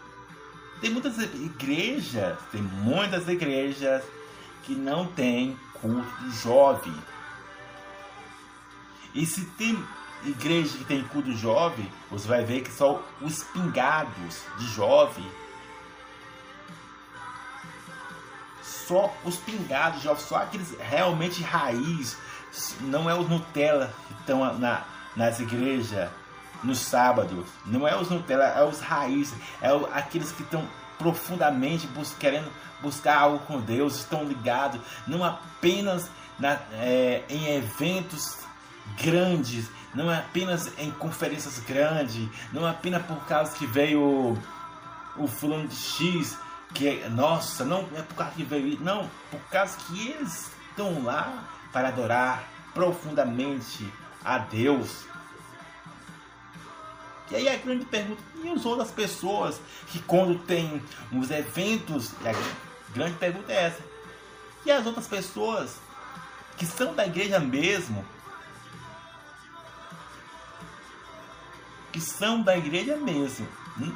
tem 0.80 0.92
muitas 0.92 1.18
igrejas, 1.18 2.38
tem 2.52 2.62
muitas 2.62 3.28
igrejas 3.28 4.04
que 4.64 4.76
não 4.76 5.08
tem 5.08 5.58
culto 5.74 6.32
jovem. 6.32 6.96
E 9.14 9.26
se 9.26 9.46
tem 9.58 9.78
igreja 10.26 10.78
que 10.78 10.86
tem 10.86 11.04
culto 11.06 11.32
jovem, 11.34 11.92
você 12.12 12.28
vai 12.28 12.44
ver 12.44 12.62
que 12.62 12.72
são 12.72 13.02
os 13.22 13.44
pingados 13.44 14.44
de 14.58 14.68
jovem. 14.68 15.26
Só 18.88 19.14
os 19.26 19.36
pingados 19.38 20.02
jovens, 20.02 20.24
só 20.24 20.38
aqueles 20.38 20.76
realmente 20.80 21.44
raiz. 21.44 22.18
Não 22.82 23.10
é 23.10 23.14
os 23.14 23.30
Nutella 23.30 23.94
que 24.08 24.14
estão 24.14 24.58
na, 24.58 24.84
nas 25.16 25.40
igrejas 25.40 26.10
no 26.64 26.74
sábado. 26.74 27.46
Não 27.66 27.88
é 27.88 28.00
os 28.00 28.10
Nutella, 28.10 28.46
é 28.46 28.64
os 28.64 28.80
raízes, 28.80 29.36
é 29.62 29.70
aqueles 29.94 30.32
que 30.32 30.44
estão 30.44 30.66
profundamente 30.98 31.86
bus 31.88 32.16
querendo 32.18 32.52
buscar 32.82 33.20
algo 33.20 33.40
com 33.40 33.60
Deus, 33.60 33.98
estão 33.98 34.24
ligados 34.24 34.82
não 35.06 35.24
apenas 35.24 36.10
na, 36.40 36.60
é, 36.74 37.24
em 37.30 37.56
eventos 37.56 38.38
grandes, 39.02 39.70
não 39.94 40.12
é 40.12 40.20
apenas 40.20 40.72
em 40.78 40.92
conferências 40.92 41.60
grandes, 41.60 42.28
não 42.52 42.68
é 42.68 42.72
apenas 42.72 43.06
por 43.06 43.18
causa 43.26 43.56
que 43.56 43.66
veio 43.66 44.02
o, 44.02 44.38
o 45.18 45.28
fulano 45.28 45.68
de 45.68 45.76
X, 45.76 46.38
que 46.74 47.08
nossa, 47.10 47.66
não 47.66 47.88
é 47.96 48.02
por 48.02 48.16
causa 48.16 48.34
que 48.34 48.44
veio, 48.44 48.80
não, 48.80 49.10
por 49.32 49.40
causa 49.50 49.78
que 49.78 50.10
eles 50.10 50.52
estão 50.70 51.04
lá 51.04 51.48
para 51.72 51.90
adorar 51.90 52.44
profundamente 52.74 53.92
a 54.24 54.38
Deus, 54.38 55.08
e 57.30 57.36
aí 57.36 57.50
a 57.50 57.58
grande 57.58 57.86
pergunta, 57.86 58.22
e 58.42 58.50
as 58.50 58.66
outras 58.66 58.92
pessoas 58.92 59.60
que 59.88 60.00
quando 60.00 60.40
tem 60.40 60.82
os 61.12 61.30
eventos, 61.30 62.14
a 62.24 62.94
grande 62.94 63.18
pergunta 63.18 63.52
é 63.52 63.66
essa. 63.66 63.84
E 64.66 64.72
as 64.72 64.86
outras 64.86 65.08
pessoas 65.08 65.76
que 66.58 66.66
são 66.66 66.96
da 66.96 67.06
igreja 67.06 67.40
mesmo, 67.40 68.06
que 71.92 72.00
são 72.00 72.42
da 72.42 72.58
igreja 72.58 72.96
mesmo. 72.96 73.48
Hum? 73.78 73.94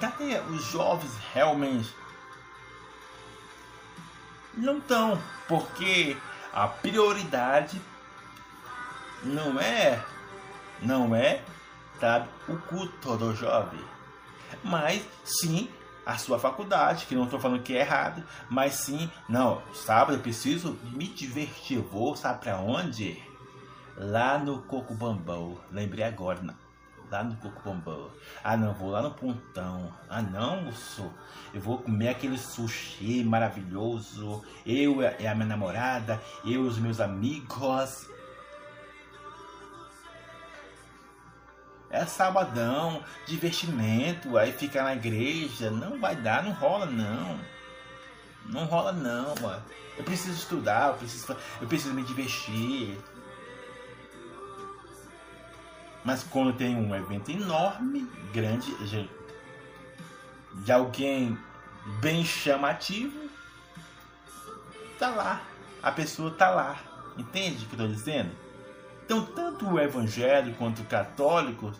Cadê 0.00 0.38
os 0.50 0.64
jovens 0.64 1.12
realmente? 1.32 1.94
Não 4.54 4.78
estão, 4.78 5.20
porque 5.48 6.16
a 6.52 6.66
prioridade 6.66 7.80
não 9.22 9.58
é, 9.60 10.02
não 10.82 11.14
é, 11.14 11.42
sabe, 12.00 12.28
o 12.48 12.56
culto 12.56 13.16
do 13.16 13.34
jovem, 13.34 13.80
mas 14.62 15.06
sim 15.24 15.68
a 16.04 16.16
sua 16.16 16.38
faculdade, 16.38 17.06
que 17.06 17.14
não 17.14 17.24
estou 17.24 17.40
falando 17.40 17.62
que 17.62 17.76
é 17.76 17.80
errado, 17.80 18.22
mas 18.48 18.74
sim, 18.74 19.10
não, 19.28 19.60
sábado 19.74 20.16
eu 20.16 20.20
preciso 20.20 20.78
me 20.84 21.08
divertir, 21.08 21.80
vou, 21.80 22.14
sabe 22.14 22.40
para 22.40 22.58
onde? 22.58 23.20
Lá 23.96 24.38
no 24.38 24.62
Coco 24.62 24.94
Bambão, 24.94 25.58
lembrei 25.72 26.04
agora. 26.04 26.54
Lá 27.10 27.24
no 27.24 27.36
Coco 27.36 27.62
Bambão. 27.64 28.10
Ah 28.42 28.56
não, 28.56 28.72
vou 28.74 28.90
lá 28.90 29.02
no 29.02 29.10
Pontão. 29.12 29.92
Ah 30.08 30.22
não, 30.22 30.62
moço, 30.62 31.12
eu 31.52 31.60
vou 31.60 31.78
comer 31.78 32.08
aquele 32.08 32.38
sushi 32.38 33.24
maravilhoso, 33.24 34.42
eu 34.64 35.00
e 35.02 35.26
a 35.26 35.34
minha 35.34 35.46
namorada, 35.46 36.20
eu 36.44 36.64
e 36.64 36.68
os 36.68 36.78
meus 36.78 37.00
amigos. 37.00 38.08
É 41.88 42.04
sabadão, 42.04 43.02
divertimento, 43.26 44.36
aí 44.36 44.52
fica 44.52 44.82
na 44.82 44.94
igreja. 44.94 45.70
Não 45.70 46.00
vai 46.00 46.16
dar, 46.16 46.42
não 46.42 46.52
rola 46.52 46.86
não. 46.86 47.38
Não 48.44 48.64
rola 48.64 48.92
não, 48.92 49.34
mano. 49.40 49.62
Eu 49.96 50.04
preciso 50.04 50.36
estudar, 50.36 50.88
eu 50.88 50.94
preciso, 50.94 51.36
eu 51.60 51.66
preciso 51.66 51.94
me 51.94 52.02
divertir. 52.02 52.98
Mas 56.06 56.22
quando 56.22 56.52
tem 56.52 56.76
um 56.76 56.94
evento 56.94 57.32
enorme, 57.32 58.08
grande, 58.32 58.72
de 60.54 60.70
alguém 60.70 61.36
bem 62.00 62.24
chamativo, 62.24 63.28
tá 65.00 65.10
lá. 65.10 65.42
A 65.82 65.90
pessoa 65.90 66.30
tá 66.30 66.48
lá. 66.48 66.78
Entende 67.18 67.64
o 67.64 67.68
que 67.68 67.74
eu 67.74 67.78
tô 67.80 67.88
dizendo? 67.88 68.30
Então, 69.04 69.20
tanto 69.24 69.68
o 69.68 69.80
evangélico 69.80 70.56
quanto 70.56 70.82
o 70.82 70.84
católico, 70.84 71.72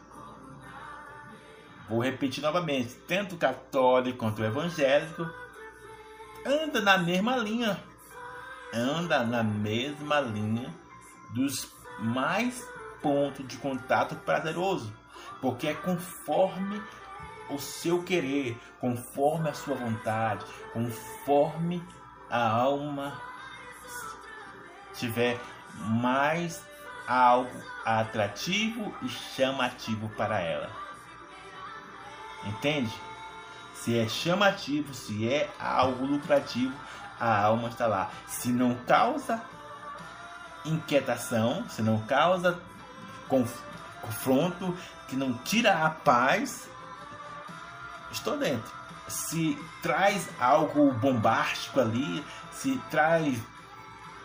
vou 1.89 2.03
repetir 2.03 2.43
novamente, 2.43 2.95
tanto 3.07 3.37
o 3.37 3.39
católico 3.39 4.19
quanto 4.19 4.43
o 4.43 4.45
evangélico 4.45 5.25
anda 6.45 6.81
na 6.81 6.99
mesma 6.99 7.37
linha, 7.37 7.81
anda 8.75 9.23
na 9.25 9.45
mesma 9.45 10.21
linha 10.21 10.75
dos 11.33 11.71
mais 12.01 12.76
pontos 13.03 13.47
de 13.47 13.57
contato 13.59 14.17
prazeroso, 14.17 14.93
porque 15.41 15.69
é 15.69 15.75
conforme 15.75 16.83
o 17.49 17.59
seu 17.59 18.03
querer, 18.03 18.59
conforme 18.81 19.49
a 19.49 19.55
sua 19.55 19.75
vontade, 19.75 20.45
conforme 20.73 21.83
a 22.31 22.49
alma 22.49 23.21
tiver 24.95 25.39
mais 25.75 26.65
algo 27.07 27.63
atrativo 27.85 28.93
e 29.03 29.09
chamativo 29.09 30.09
para 30.11 30.41
ela. 30.41 30.71
Entende? 32.45 32.93
Se 33.75 33.97
é 33.97 34.09
chamativo, 34.09 34.93
se 34.95 35.29
é 35.29 35.49
algo 35.61 36.05
lucrativo, 36.05 36.75
a 37.21 37.45
alma 37.45 37.69
está 37.69 37.87
lá. 37.87 38.11
Se 38.27 38.49
não 38.49 38.75
causa 38.87 39.43
inquietação, 40.65 41.69
se 41.69 41.83
não 41.83 42.01
causa 42.01 42.59
confronto, 43.29 44.77
que 45.09 45.17
não 45.17 45.35
tira 45.39 45.85
a 45.85 45.91
paz, 45.91 46.69
estou 48.11 48.37
dentro. 48.39 48.75
Se 49.09 49.57
traz 49.83 50.29
algo 50.41 50.93
bombástico 50.93 51.81
ali, 51.81 52.25
se 52.53 52.81
traz 52.91 53.39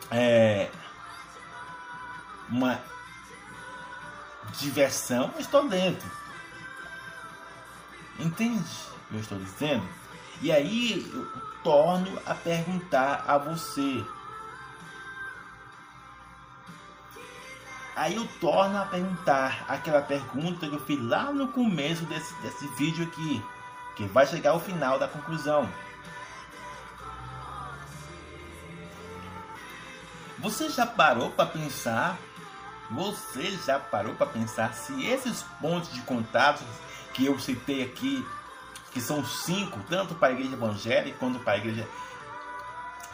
é, 0.10 0.70
uma 2.50 2.80
diversão, 4.60 5.34
estou 5.40 5.68
dentro. 5.68 6.10
Entende 8.20 8.60
o 8.60 9.08
que 9.10 9.16
eu 9.16 9.20
estou 9.20 9.38
dizendo? 9.40 9.88
E 10.42 10.52
aí 10.52 11.10
eu 11.14 11.26
torno 11.64 12.20
a 12.26 12.34
perguntar 12.34 13.24
a 13.28 13.38
você. 13.38 14.04
Aí 18.02 18.16
eu 18.16 18.28
torno 18.40 18.82
a 18.82 18.86
perguntar 18.86 19.64
aquela 19.68 20.02
pergunta 20.02 20.68
que 20.68 20.74
eu 20.74 20.80
fiz 20.80 21.00
lá 21.00 21.32
no 21.32 21.50
começo 21.50 22.04
desse, 22.06 22.34
desse 22.42 22.66
vídeo 22.70 23.06
aqui, 23.06 23.46
que 23.96 24.06
vai 24.06 24.26
chegar 24.26 24.50
ao 24.50 24.60
final 24.60 24.98
da 24.98 25.08
conclusão. 25.08 25.70
Você 30.40 30.68
já 30.70 30.88
parou 30.88 31.30
para 31.30 31.46
pensar 31.46 32.18
você 32.90 33.52
já 33.52 33.78
parou 33.78 34.16
para 34.16 34.26
pensar 34.26 34.74
se 34.74 35.06
esses 35.06 35.44
pontos 35.62 35.94
de 35.94 36.02
contato 36.02 36.64
que 37.14 37.24
eu 37.28 37.40
citei 37.40 37.84
aqui, 37.84 38.26
que 38.92 39.00
são 39.00 39.24
cinco, 39.24 39.80
tanto 39.88 40.16
para 40.16 40.30
a 40.30 40.32
igreja 40.32 40.54
evangélica 40.54 41.20
quanto 41.20 41.38
para 41.38 41.54
a 41.54 41.58
igreja 41.58 41.88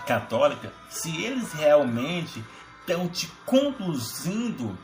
católica, 0.06 0.72
se 0.90 1.22
eles 1.22 1.52
realmente 1.52 2.42
estão 2.88 3.10
te 3.10 3.28
conduzindo 3.46 4.78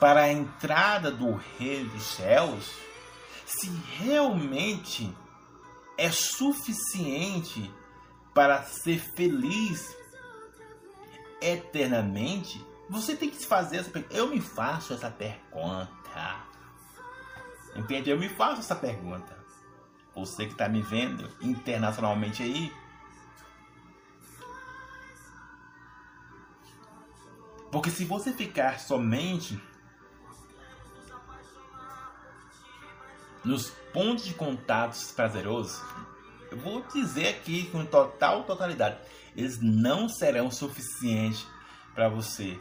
para 0.00 0.22
a 0.22 0.32
entrada 0.32 1.10
do 1.10 1.34
Reino 1.58 1.90
dos 1.90 2.02
Céus, 2.02 2.72
se 3.44 3.68
realmente 3.98 5.14
é 5.98 6.10
suficiente 6.10 7.70
para 8.32 8.62
ser 8.62 8.98
feliz 8.98 9.94
eternamente, 11.40 12.64
você 12.88 13.14
tem 13.14 13.28
que 13.28 13.36
se 13.36 13.46
fazer 13.46 13.76
essa 13.76 13.90
pergunta. 13.90 14.14
Eu 14.16 14.28
me 14.28 14.40
faço 14.40 14.94
essa 14.94 15.10
pergunta. 15.10 15.88
Entende? 17.76 18.08
Eu 18.10 18.18
me 18.18 18.28
faço 18.28 18.60
essa 18.60 18.74
pergunta. 18.74 19.36
Você 20.16 20.46
que 20.46 20.52
está 20.52 20.68
me 20.68 20.80
vendo 20.80 21.30
internacionalmente 21.42 22.42
aí. 22.42 22.72
Porque 27.74 27.90
se 27.90 28.04
você 28.04 28.32
ficar 28.32 28.78
somente 28.78 29.60
nos 33.44 33.68
pontos 33.92 34.24
de 34.24 34.32
contatos 34.32 35.10
prazerosos, 35.10 35.82
eu 36.52 36.56
vou 36.56 36.86
dizer 36.86 37.30
aqui 37.30 37.68
com 37.70 37.84
total 37.84 38.44
totalidade 38.44 39.00
eles 39.34 39.60
não 39.60 40.08
serão 40.08 40.52
suficientes 40.52 41.44
para 41.96 42.08
você. 42.08 42.56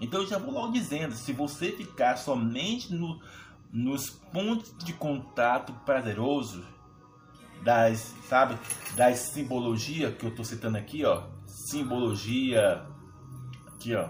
Então 0.00 0.20
eu 0.20 0.26
já 0.26 0.38
vou 0.38 0.52
logo 0.52 0.72
dizendo, 0.72 1.14
se 1.14 1.32
você 1.32 1.72
ficar 1.72 2.16
somente 2.16 2.92
no, 2.92 3.20
nos 3.72 4.10
pontos 4.10 4.74
de 4.84 4.92
contato 4.92 5.72
prazeroso 5.84 6.64
das, 7.62 8.14
sabe, 8.28 8.58
das 8.96 9.18
simbologia 9.18 10.12
que 10.12 10.26
eu 10.26 10.30
estou 10.30 10.44
citando 10.44 10.76
aqui, 10.76 11.04
ó, 11.04 11.22
simbologia 11.46 12.84
aqui, 13.66 13.94
ó, 13.94 14.08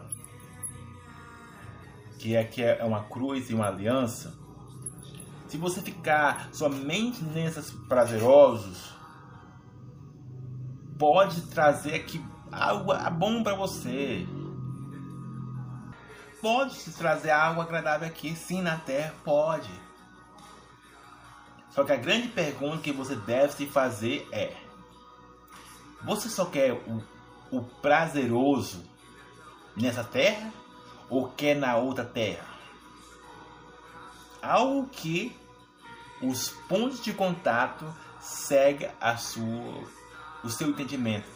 que 2.19 2.35
é 2.35 2.43
que 2.43 2.63
é 2.63 2.83
uma 2.83 3.05
cruz 3.05 3.51
e 3.51 3.55
uma 3.55 3.69
aliança. 3.69 4.35
Se 5.47 5.59
você 5.59 5.81
ficar 5.81 6.49
somente 6.53 7.23
nesses 7.23 7.71
prazerosos, 7.71 8.95
pode 10.99 11.43
trazer 11.43 11.95
aqui 11.95 12.25
algo 12.51 12.93
bom 13.11 13.43
para 13.43 13.55
você. 13.55 14.27
Pode 16.45 16.75
se 16.75 16.91
trazer 16.93 17.31
algo 17.31 17.63
agradável 17.63 18.07
aqui, 18.07 18.37
sim, 18.37 18.61
na 18.61 18.77
terra, 18.77 19.15
pode. 19.25 19.71
Só 21.71 21.83
que 21.85 21.93
a 21.93 21.97
grande 21.97 22.29
pergunta 22.29 22.83
que 22.83 22.93
você 22.93 23.17
deve 23.17 23.55
se 23.55 23.67
fazer 23.67 24.29
é: 24.31 24.55
você 26.03 26.29
só 26.29 26.45
quer 26.45 26.75
o, 26.75 27.03
o 27.51 27.63
prazeroso 27.81 28.85
nessa 29.75 30.05
terra 30.05 30.53
ou 31.09 31.31
quer 31.31 31.55
na 31.55 31.77
outra 31.77 32.05
terra? 32.05 32.47
Algo 34.43 34.87
que 34.89 35.35
os 36.21 36.51
pontos 36.69 37.03
de 37.03 37.15
contato 37.15 37.91
segue 38.21 38.87
a 39.01 39.17
sua, 39.17 39.83
o 40.43 40.51
seu 40.51 40.69
entendimento 40.69 41.27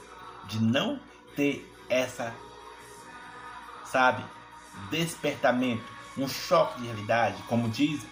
de 0.49 0.63
não 0.63 1.01
ter 1.35 1.67
essa, 1.89 2.35
sabe, 3.87 4.23
despertamento, 4.91 5.85
um 6.17 6.29
choque 6.29 6.81
de 6.81 6.87
realidade, 6.87 7.43
como 7.49 7.69
diz 7.69 8.05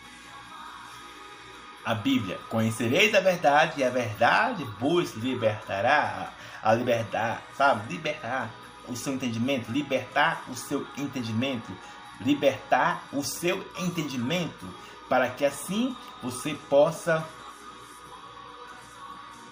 a 1.85 1.95
Bíblia: 1.95 2.39
Conhecereis 2.49 3.15
a 3.15 3.21
verdade 3.21 3.81
e 3.81 3.85
a 3.85 3.91
verdade 3.91 4.65
vos 4.81 5.15
libertará. 5.15 6.33
A 6.63 6.75
liberdade, 6.75 7.43
sabe? 7.57 7.93
Libertar 7.93 8.51
o 8.89 8.97
seu 8.97 9.15
entendimento, 9.15 9.71
libertar 9.71 10.43
o 10.49 10.55
seu 10.57 10.85
entendimento, 10.99 11.73
libertar 12.21 13.05
o 13.13 13.23
seu 13.23 13.65
entendimento, 13.79 14.67
para 15.09 15.31
que 15.31 15.45
assim 15.45 15.97
você 16.21 16.55
possa 16.69 17.25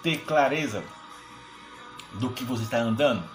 ter 0.03 0.17
clareza 0.25 0.83
do 2.13 2.29
que 2.31 2.43
você 2.43 2.63
está 2.63 2.77
andando. 2.77 3.34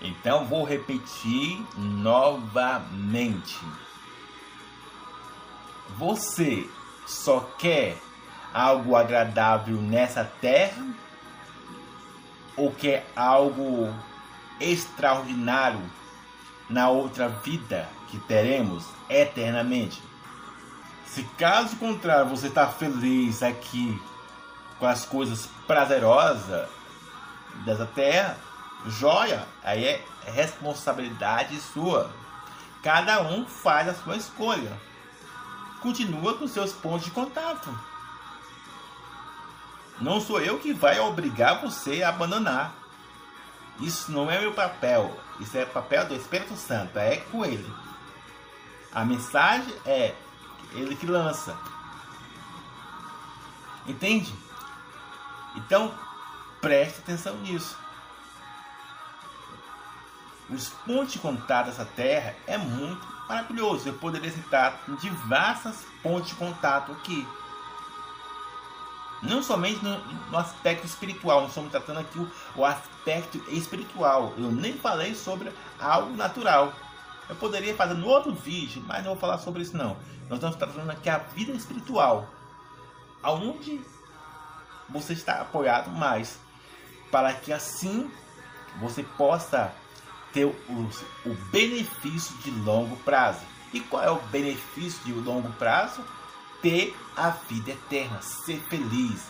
Então 0.00 0.46
vou 0.46 0.64
repetir 0.64 1.64
novamente. 1.76 3.58
Você 5.96 6.68
só 7.06 7.40
quer 7.58 7.96
algo 8.52 8.94
agradável 8.94 9.76
nessa 9.76 10.24
terra 10.24 10.86
ou 12.56 12.72
quer 12.72 13.06
algo 13.16 13.92
extraordinário 14.60 15.82
na 16.68 16.88
outra 16.90 17.28
vida 17.28 17.88
que 18.08 18.18
teremos 18.20 18.84
eternamente? 19.08 20.00
Se 21.06 21.24
caso 21.36 21.76
contrário 21.76 22.30
você 22.30 22.48
está 22.48 22.68
feliz 22.68 23.42
aqui 23.42 24.00
com 24.78 24.86
as 24.86 25.04
coisas 25.04 25.48
prazerosas 25.66 26.68
dessa 27.64 27.86
terra, 27.86 28.36
joia, 28.86 29.46
aí 29.62 29.84
é 29.84 30.04
responsabilidade 30.26 31.60
sua. 31.60 32.10
Cada 32.82 33.22
um 33.22 33.44
faz 33.46 33.88
a 33.88 33.94
sua 33.94 34.16
escolha 34.16 34.88
continua 35.80 36.36
com 36.36 36.46
seus 36.46 36.72
pontos 36.72 37.04
de 37.04 37.10
contato. 37.10 37.76
Não 40.00 40.20
sou 40.20 40.40
eu 40.40 40.58
que 40.58 40.72
vai 40.72 40.98
obrigar 41.00 41.60
você 41.60 42.02
a 42.02 42.10
abandonar. 42.10 42.74
Isso 43.80 44.10
não 44.12 44.30
é 44.30 44.40
meu 44.40 44.52
papel. 44.52 45.18
Isso 45.40 45.56
é 45.56 45.64
papel 45.64 46.06
do 46.06 46.14
Espírito 46.14 46.56
Santo. 46.56 46.98
É 46.98 47.16
com 47.16 47.44
ele. 47.44 47.72
A 48.92 49.04
mensagem 49.04 49.74
é 49.84 50.14
ele 50.72 50.94
que 50.96 51.06
lança. 51.06 51.56
Entende? 53.86 54.34
Então, 55.56 55.92
preste 56.60 57.00
atenção 57.00 57.36
nisso. 57.38 57.76
Os 60.50 60.68
pontos 60.68 61.12
de 61.12 61.18
contato 61.18 61.66
dessa 61.66 61.84
terra 61.84 62.34
é 62.46 62.56
muito 62.56 63.06
maravilhoso. 63.28 63.88
Eu 63.88 63.94
poderia 63.94 64.30
citar 64.30 64.80
diversas 65.00 65.84
pontes 66.02 66.30
de 66.30 66.36
contato 66.36 66.92
aqui. 66.92 67.26
Não 69.22 69.42
somente 69.42 69.84
no, 69.84 69.98
no 70.30 70.38
aspecto 70.38 70.86
espiritual, 70.86 71.40
nós 71.40 71.50
estamos 71.50 71.70
tratando 71.70 72.00
aqui 72.00 72.18
o, 72.18 72.30
o 72.56 72.64
aspecto 72.64 73.38
espiritual. 73.50 74.32
Eu 74.38 74.50
nem 74.50 74.72
falei 74.74 75.14
sobre 75.14 75.52
algo 75.78 76.16
natural. 76.16 76.72
Eu 77.28 77.36
poderia 77.36 77.74
fazer 77.74 77.94
no 77.94 78.06
outro 78.06 78.32
vídeo, 78.32 78.82
mas 78.86 79.04
não 79.04 79.12
vou 79.12 79.20
falar 79.20 79.38
sobre 79.38 79.62
isso 79.62 79.76
não. 79.76 79.96
Nós 80.28 80.38
estamos 80.38 80.56
tratando 80.56 80.90
aqui 80.90 81.10
a 81.10 81.18
vida 81.18 81.52
espiritual. 81.52 82.28
Aonde 83.22 83.80
você 84.88 85.12
está 85.12 85.40
apoiado 85.40 85.90
mais. 85.90 86.38
Para 87.10 87.34
que 87.34 87.52
assim 87.52 88.10
você 88.80 89.02
possa 89.02 89.74
ter 90.32 90.44
o, 90.44 90.90
o 91.26 91.34
benefício 91.50 92.36
de 92.38 92.50
longo 92.50 92.96
prazo. 92.98 93.40
E 93.72 93.80
qual 93.80 94.02
é 94.02 94.10
o 94.10 94.20
benefício 94.22 95.02
de 95.04 95.12
longo 95.12 95.52
prazo? 95.54 96.02
Ter 96.62 96.96
a 97.16 97.30
vida 97.30 97.72
eterna, 97.72 98.20
ser 98.22 98.60
feliz. 98.68 99.26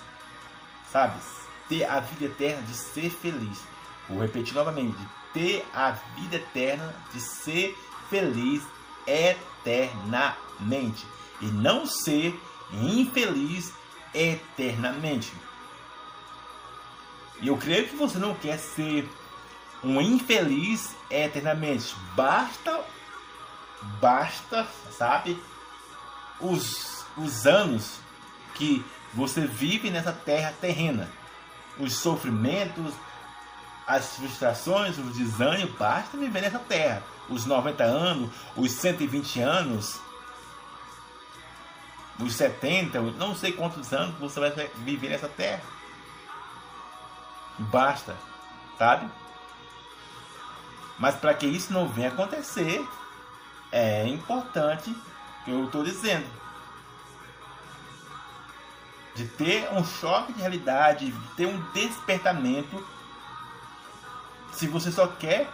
Sabe? 0.90 1.18
Ter 1.68 1.84
a 1.84 2.00
vida 2.00 2.26
eterna 2.26 2.62
de 2.62 2.74
ser 2.74 3.10
feliz. 3.10 3.62
Vou 4.08 4.20
repetir 4.20 4.54
novamente: 4.54 4.96
ter 5.34 5.66
a 5.74 5.90
vida 6.16 6.36
eterna 6.36 6.94
de 7.12 7.20
ser 7.20 7.76
feliz 8.08 8.62
eternamente. 9.06 11.06
E 11.40 11.46
não 11.46 11.86
ser 11.86 12.38
infeliz 12.72 13.72
eternamente. 14.14 15.32
E 17.40 17.48
eu 17.48 17.56
creio 17.56 17.88
que 17.88 17.96
você 17.96 18.18
não 18.18 18.34
quer 18.34 18.58
ser 18.58 19.08
um 19.82 20.00
infeliz 20.00 20.94
eternamente. 21.10 21.94
Basta, 22.14 22.84
basta, 24.00 24.66
sabe, 24.90 25.40
os, 26.40 27.04
os 27.16 27.46
anos 27.46 27.98
que 28.54 28.84
você 29.14 29.46
vive 29.46 29.90
nessa 29.90 30.12
terra 30.12 30.54
terrena, 30.60 31.08
os 31.78 31.94
sofrimentos, 31.94 32.92
as 33.86 34.16
frustrações, 34.16 34.98
os 34.98 35.16
desânimos, 35.16 35.74
basta 35.76 36.16
viver 36.16 36.42
nessa 36.42 36.58
terra. 36.58 37.02
Os 37.28 37.46
90 37.46 37.84
anos, 37.84 38.30
os 38.56 38.72
120 38.72 39.40
anos, 39.40 40.00
os 42.18 42.34
70, 42.34 43.00
não 43.00 43.34
sei 43.34 43.52
quantos 43.52 43.92
anos 43.92 44.18
você 44.18 44.40
vai 44.40 44.70
viver 44.76 45.10
nessa 45.10 45.28
terra. 45.28 45.62
Basta, 47.58 48.16
sabe? 48.78 49.08
Mas 50.98 51.14
para 51.14 51.34
que 51.34 51.46
isso 51.46 51.72
não 51.72 51.88
venha 51.88 52.08
acontecer, 52.08 52.86
é 53.70 54.06
importante 54.08 54.94
que 55.44 55.50
eu 55.50 55.66
estou 55.66 55.84
dizendo 55.84 56.26
de 59.14 59.26
ter 59.26 59.68
um 59.72 59.84
choque 59.84 60.32
de 60.32 60.40
realidade, 60.40 61.10
de 61.10 61.28
ter 61.34 61.46
um 61.46 61.60
despertamento. 61.72 62.86
Se 64.52 64.68
você 64.68 64.92
só 64.92 65.06
quer 65.08 65.48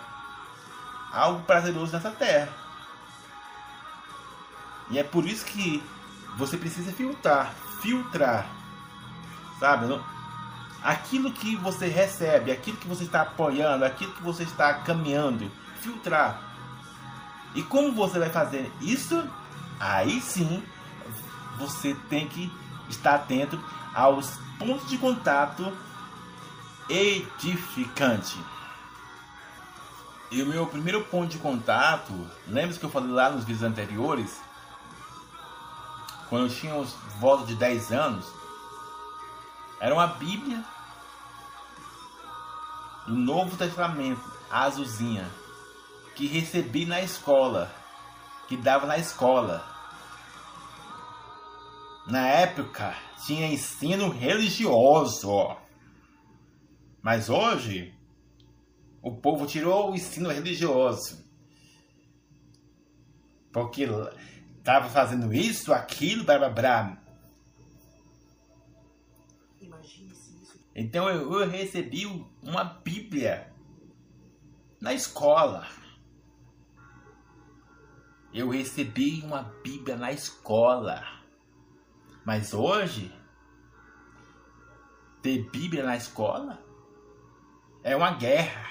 algo 1.15 1.43
prazeroso 1.45 1.93
nessa 1.93 2.11
terra. 2.11 2.49
E 4.91 4.99
é 4.99 5.05
por 5.05 5.25
isso 5.25 5.45
que 5.47 5.83
você 6.37 6.57
precisa 6.57 6.93
filtrar, 6.93 7.55
filtrar, 7.81 8.47
sabe? 9.59 9.87
Aquilo 10.85 11.33
que 11.33 11.57
você 11.57 11.87
recebe, 11.87 12.53
aquilo 12.53 12.77
que 12.77 12.87
você 12.87 13.05
está 13.05 13.23
apoiando, 13.23 13.87
aquilo 13.87 14.13
que 14.13 14.23
você 14.23 14.43
está 14.43 14.75
caminhando, 14.75 15.51
filtrar. 15.81 16.39
E 17.55 17.63
como 17.63 17.91
você 17.93 18.19
vai 18.19 18.29
fazer 18.29 18.71
isso? 18.83 19.27
Aí 19.81 20.21
sim 20.21 20.63
você 21.57 21.95
tem 22.11 22.29
que 22.29 22.53
estar 22.91 23.15
atento 23.15 23.59
aos 23.95 24.37
pontos 24.59 24.87
de 24.87 24.99
contato 24.99 25.73
edificante. 26.89 28.39
E 30.31 30.43
o 30.43 30.47
meu 30.47 30.67
primeiro 30.67 31.03
ponto 31.05 31.31
de 31.31 31.39
contato, 31.39 32.13
lembra 32.47 32.77
que 32.77 32.85
eu 32.85 32.91
falei 32.91 33.11
lá 33.11 33.31
nos 33.31 33.45
vídeos 33.45 33.63
anteriores? 33.63 34.39
Quando 36.29 36.47
eu 36.47 36.51
tinha 36.51 36.75
uns 36.75 36.95
volta 37.21 37.47
de 37.47 37.55
10 37.55 37.93
anos, 37.93 38.27
era 39.81 39.95
uma 39.95 40.09
Bíblia 40.09 40.65
do 43.07 43.15
Novo 43.15 43.57
Testamento, 43.57 44.23
azulzinha, 44.51 45.29
que 46.15 46.27
recebi 46.27 46.87
na 46.87 47.03
escola, 47.03 47.75
que 48.49 48.57
dava 48.57 48.87
na 48.87 48.99
escola. 48.99 49.65
Na 52.07 52.27
época 52.27 52.95
tinha 53.27 53.47
ensino 53.47 54.09
religioso, 54.11 55.57
mas 57.03 57.29
hoje 57.29 57.95
o 59.03 59.13
povo 59.13 59.47
tirou 59.47 59.91
o 59.91 59.95
ensino 59.95 60.31
religioso. 60.31 61.25
Porque 63.53 63.87
estava 64.59 64.89
fazendo 64.89 65.33
isso, 65.33 65.73
aquilo, 65.73 66.25
blá 66.25 66.39
blá 66.39 66.49
blá. 66.49 67.04
Então 70.75 71.09
eu, 71.09 71.33
eu 71.41 71.49
recebi 71.49 72.05
uma 72.43 72.65
Bíblia 72.65 73.53
na 74.81 74.93
escola. 74.93 75.67
Eu 78.33 78.51
recebi 78.51 79.23
uma 79.23 79.43
Bíblia 79.63 79.97
na 79.97 80.11
escola. 80.11 81.05
Mas 82.25 82.53
hoje, 82.53 83.15
ter 85.23 85.49
Bíblia 85.51 85.85
na 85.85 85.97
escola 85.97 86.59
é 87.85 87.95
uma 87.95 88.13
guerra. 88.15 88.69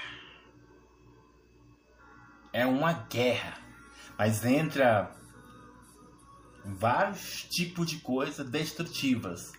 É 2.52 2.66
uma 2.66 2.92
guerra. 2.92 3.58
Mas 4.18 4.44
entra 4.44 5.16
vários 6.64 7.44
tipos 7.44 7.86
de 7.86 8.00
coisas 8.00 8.48
destrutivas. 8.50 9.52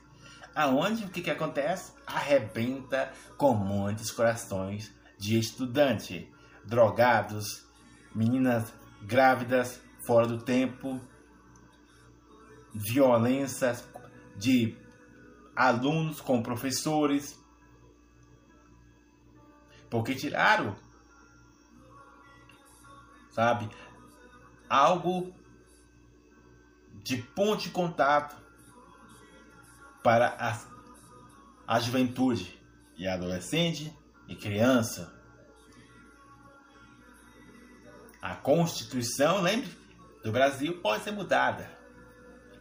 Aonde? 0.55 1.03
O 1.03 1.09
que, 1.09 1.21
que 1.21 1.29
acontece? 1.29 1.91
Arrebenta 2.07 3.11
com 3.37 3.53
muitos 3.53 4.09
corações 4.09 4.89
de 5.17 5.37
estudante, 5.37 6.33
drogados, 6.63 7.65
meninas 8.13 8.71
grávidas, 9.01 9.81
fora 10.07 10.25
do 10.25 10.41
tempo, 10.41 11.01
violências 12.73 13.85
de 14.37 14.77
alunos 15.53 16.21
com 16.21 16.41
professores, 16.41 17.37
porque 19.89 20.15
tiraram, 20.15 20.73
sabe, 23.31 23.69
algo 24.69 25.33
de 27.03 27.17
ponto 27.17 27.63
de 27.63 27.69
contato 27.69 28.44
para 30.05 30.35
a, 30.39 31.75
a 31.75 31.79
juventude 31.79 32.61
e 32.95 33.07
adolescente 33.07 33.91
e 34.27 34.35
criança. 34.35 35.11
A 38.21 38.35
Constituição, 38.35 39.41
lembre 39.41 39.75
do 40.23 40.31
Brasil 40.31 40.79
pode 40.79 41.03
ser 41.03 41.09
mudada, 41.09 41.67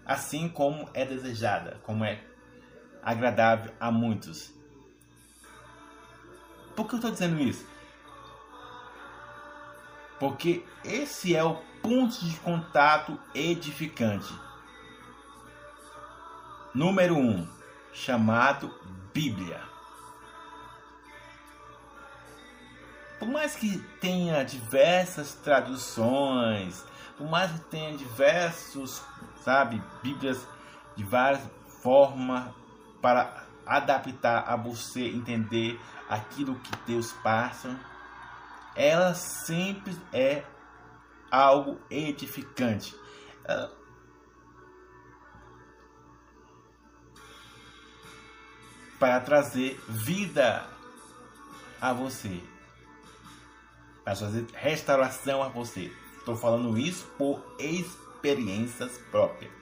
assim 0.06 0.48
como 0.48 0.88
é 0.94 1.04
desejada, 1.04 1.78
como 1.82 2.02
é 2.02 2.24
agradável 3.02 3.74
a 3.78 3.92
muitos. 3.92 4.50
Por 6.74 6.88
que 6.88 6.94
eu 6.94 6.96
estou 6.96 7.10
dizendo 7.10 7.42
isso? 7.42 7.66
Porque 10.18 10.64
esse 10.82 11.36
é 11.36 11.44
o 11.44 11.56
ponto 11.82 12.24
de 12.24 12.36
contato 12.36 13.20
edificante. 13.34 14.32
Número 16.74 17.14
1, 17.14 17.20
um, 17.20 17.48
chamado 17.92 18.68
Bíblia. 19.12 19.60
Por 23.16 23.28
mais 23.28 23.54
que 23.54 23.78
tenha 24.00 24.44
diversas 24.44 25.34
traduções, 25.34 26.84
por 27.16 27.28
mais 27.30 27.52
que 27.52 27.60
tenha 27.66 27.96
diversos, 27.96 29.00
sabe, 29.44 29.80
Bíblias 30.02 30.44
de 30.96 31.04
várias 31.04 31.42
formas 31.80 32.52
para 33.00 33.44
adaptar 33.64 34.40
a 34.40 34.56
você 34.56 35.06
entender 35.06 35.80
aquilo 36.08 36.56
que 36.56 36.76
Deus 36.88 37.12
passa, 37.22 37.78
ela 38.74 39.14
sempre 39.14 39.96
é 40.12 40.42
algo 41.30 41.80
edificante. 41.88 42.96
Para 49.04 49.20
trazer 49.20 49.78
vida 49.86 50.64
a 51.78 51.92
você, 51.92 52.40
para 54.02 54.16
trazer 54.16 54.46
restauração 54.54 55.42
a 55.42 55.48
você. 55.48 55.92
Estou 56.16 56.34
falando 56.34 56.78
isso 56.78 57.04
por 57.18 57.44
experiências 57.58 58.96
próprias. 59.10 59.52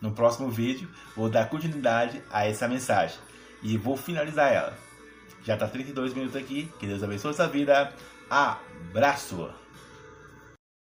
No 0.00 0.12
próximo 0.12 0.48
vídeo, 0.48 0.88
vou 1.16 1.28
dar 1.28 1.48
continuidade 1.48 2.22
a 2.30 2.46
essa 2.46 2.68
mensagem 2.68 3.18
e 3.64 3.76
vou 3.76 3.96
finalizar 3.96 4.52
ela. 4.52 4.78
Já 5.42 5.54
está 5.54 5.66
32 5.66 6.14
minutos 6.14 6.36
aqui. 6.36 6.72
Que 6.78 6.86
Deus 6.86 7.02
abençoe 7.02 7.34
sua 7.34 7.48
vida. 7.48 7.92
Abraço! 8.30 9.63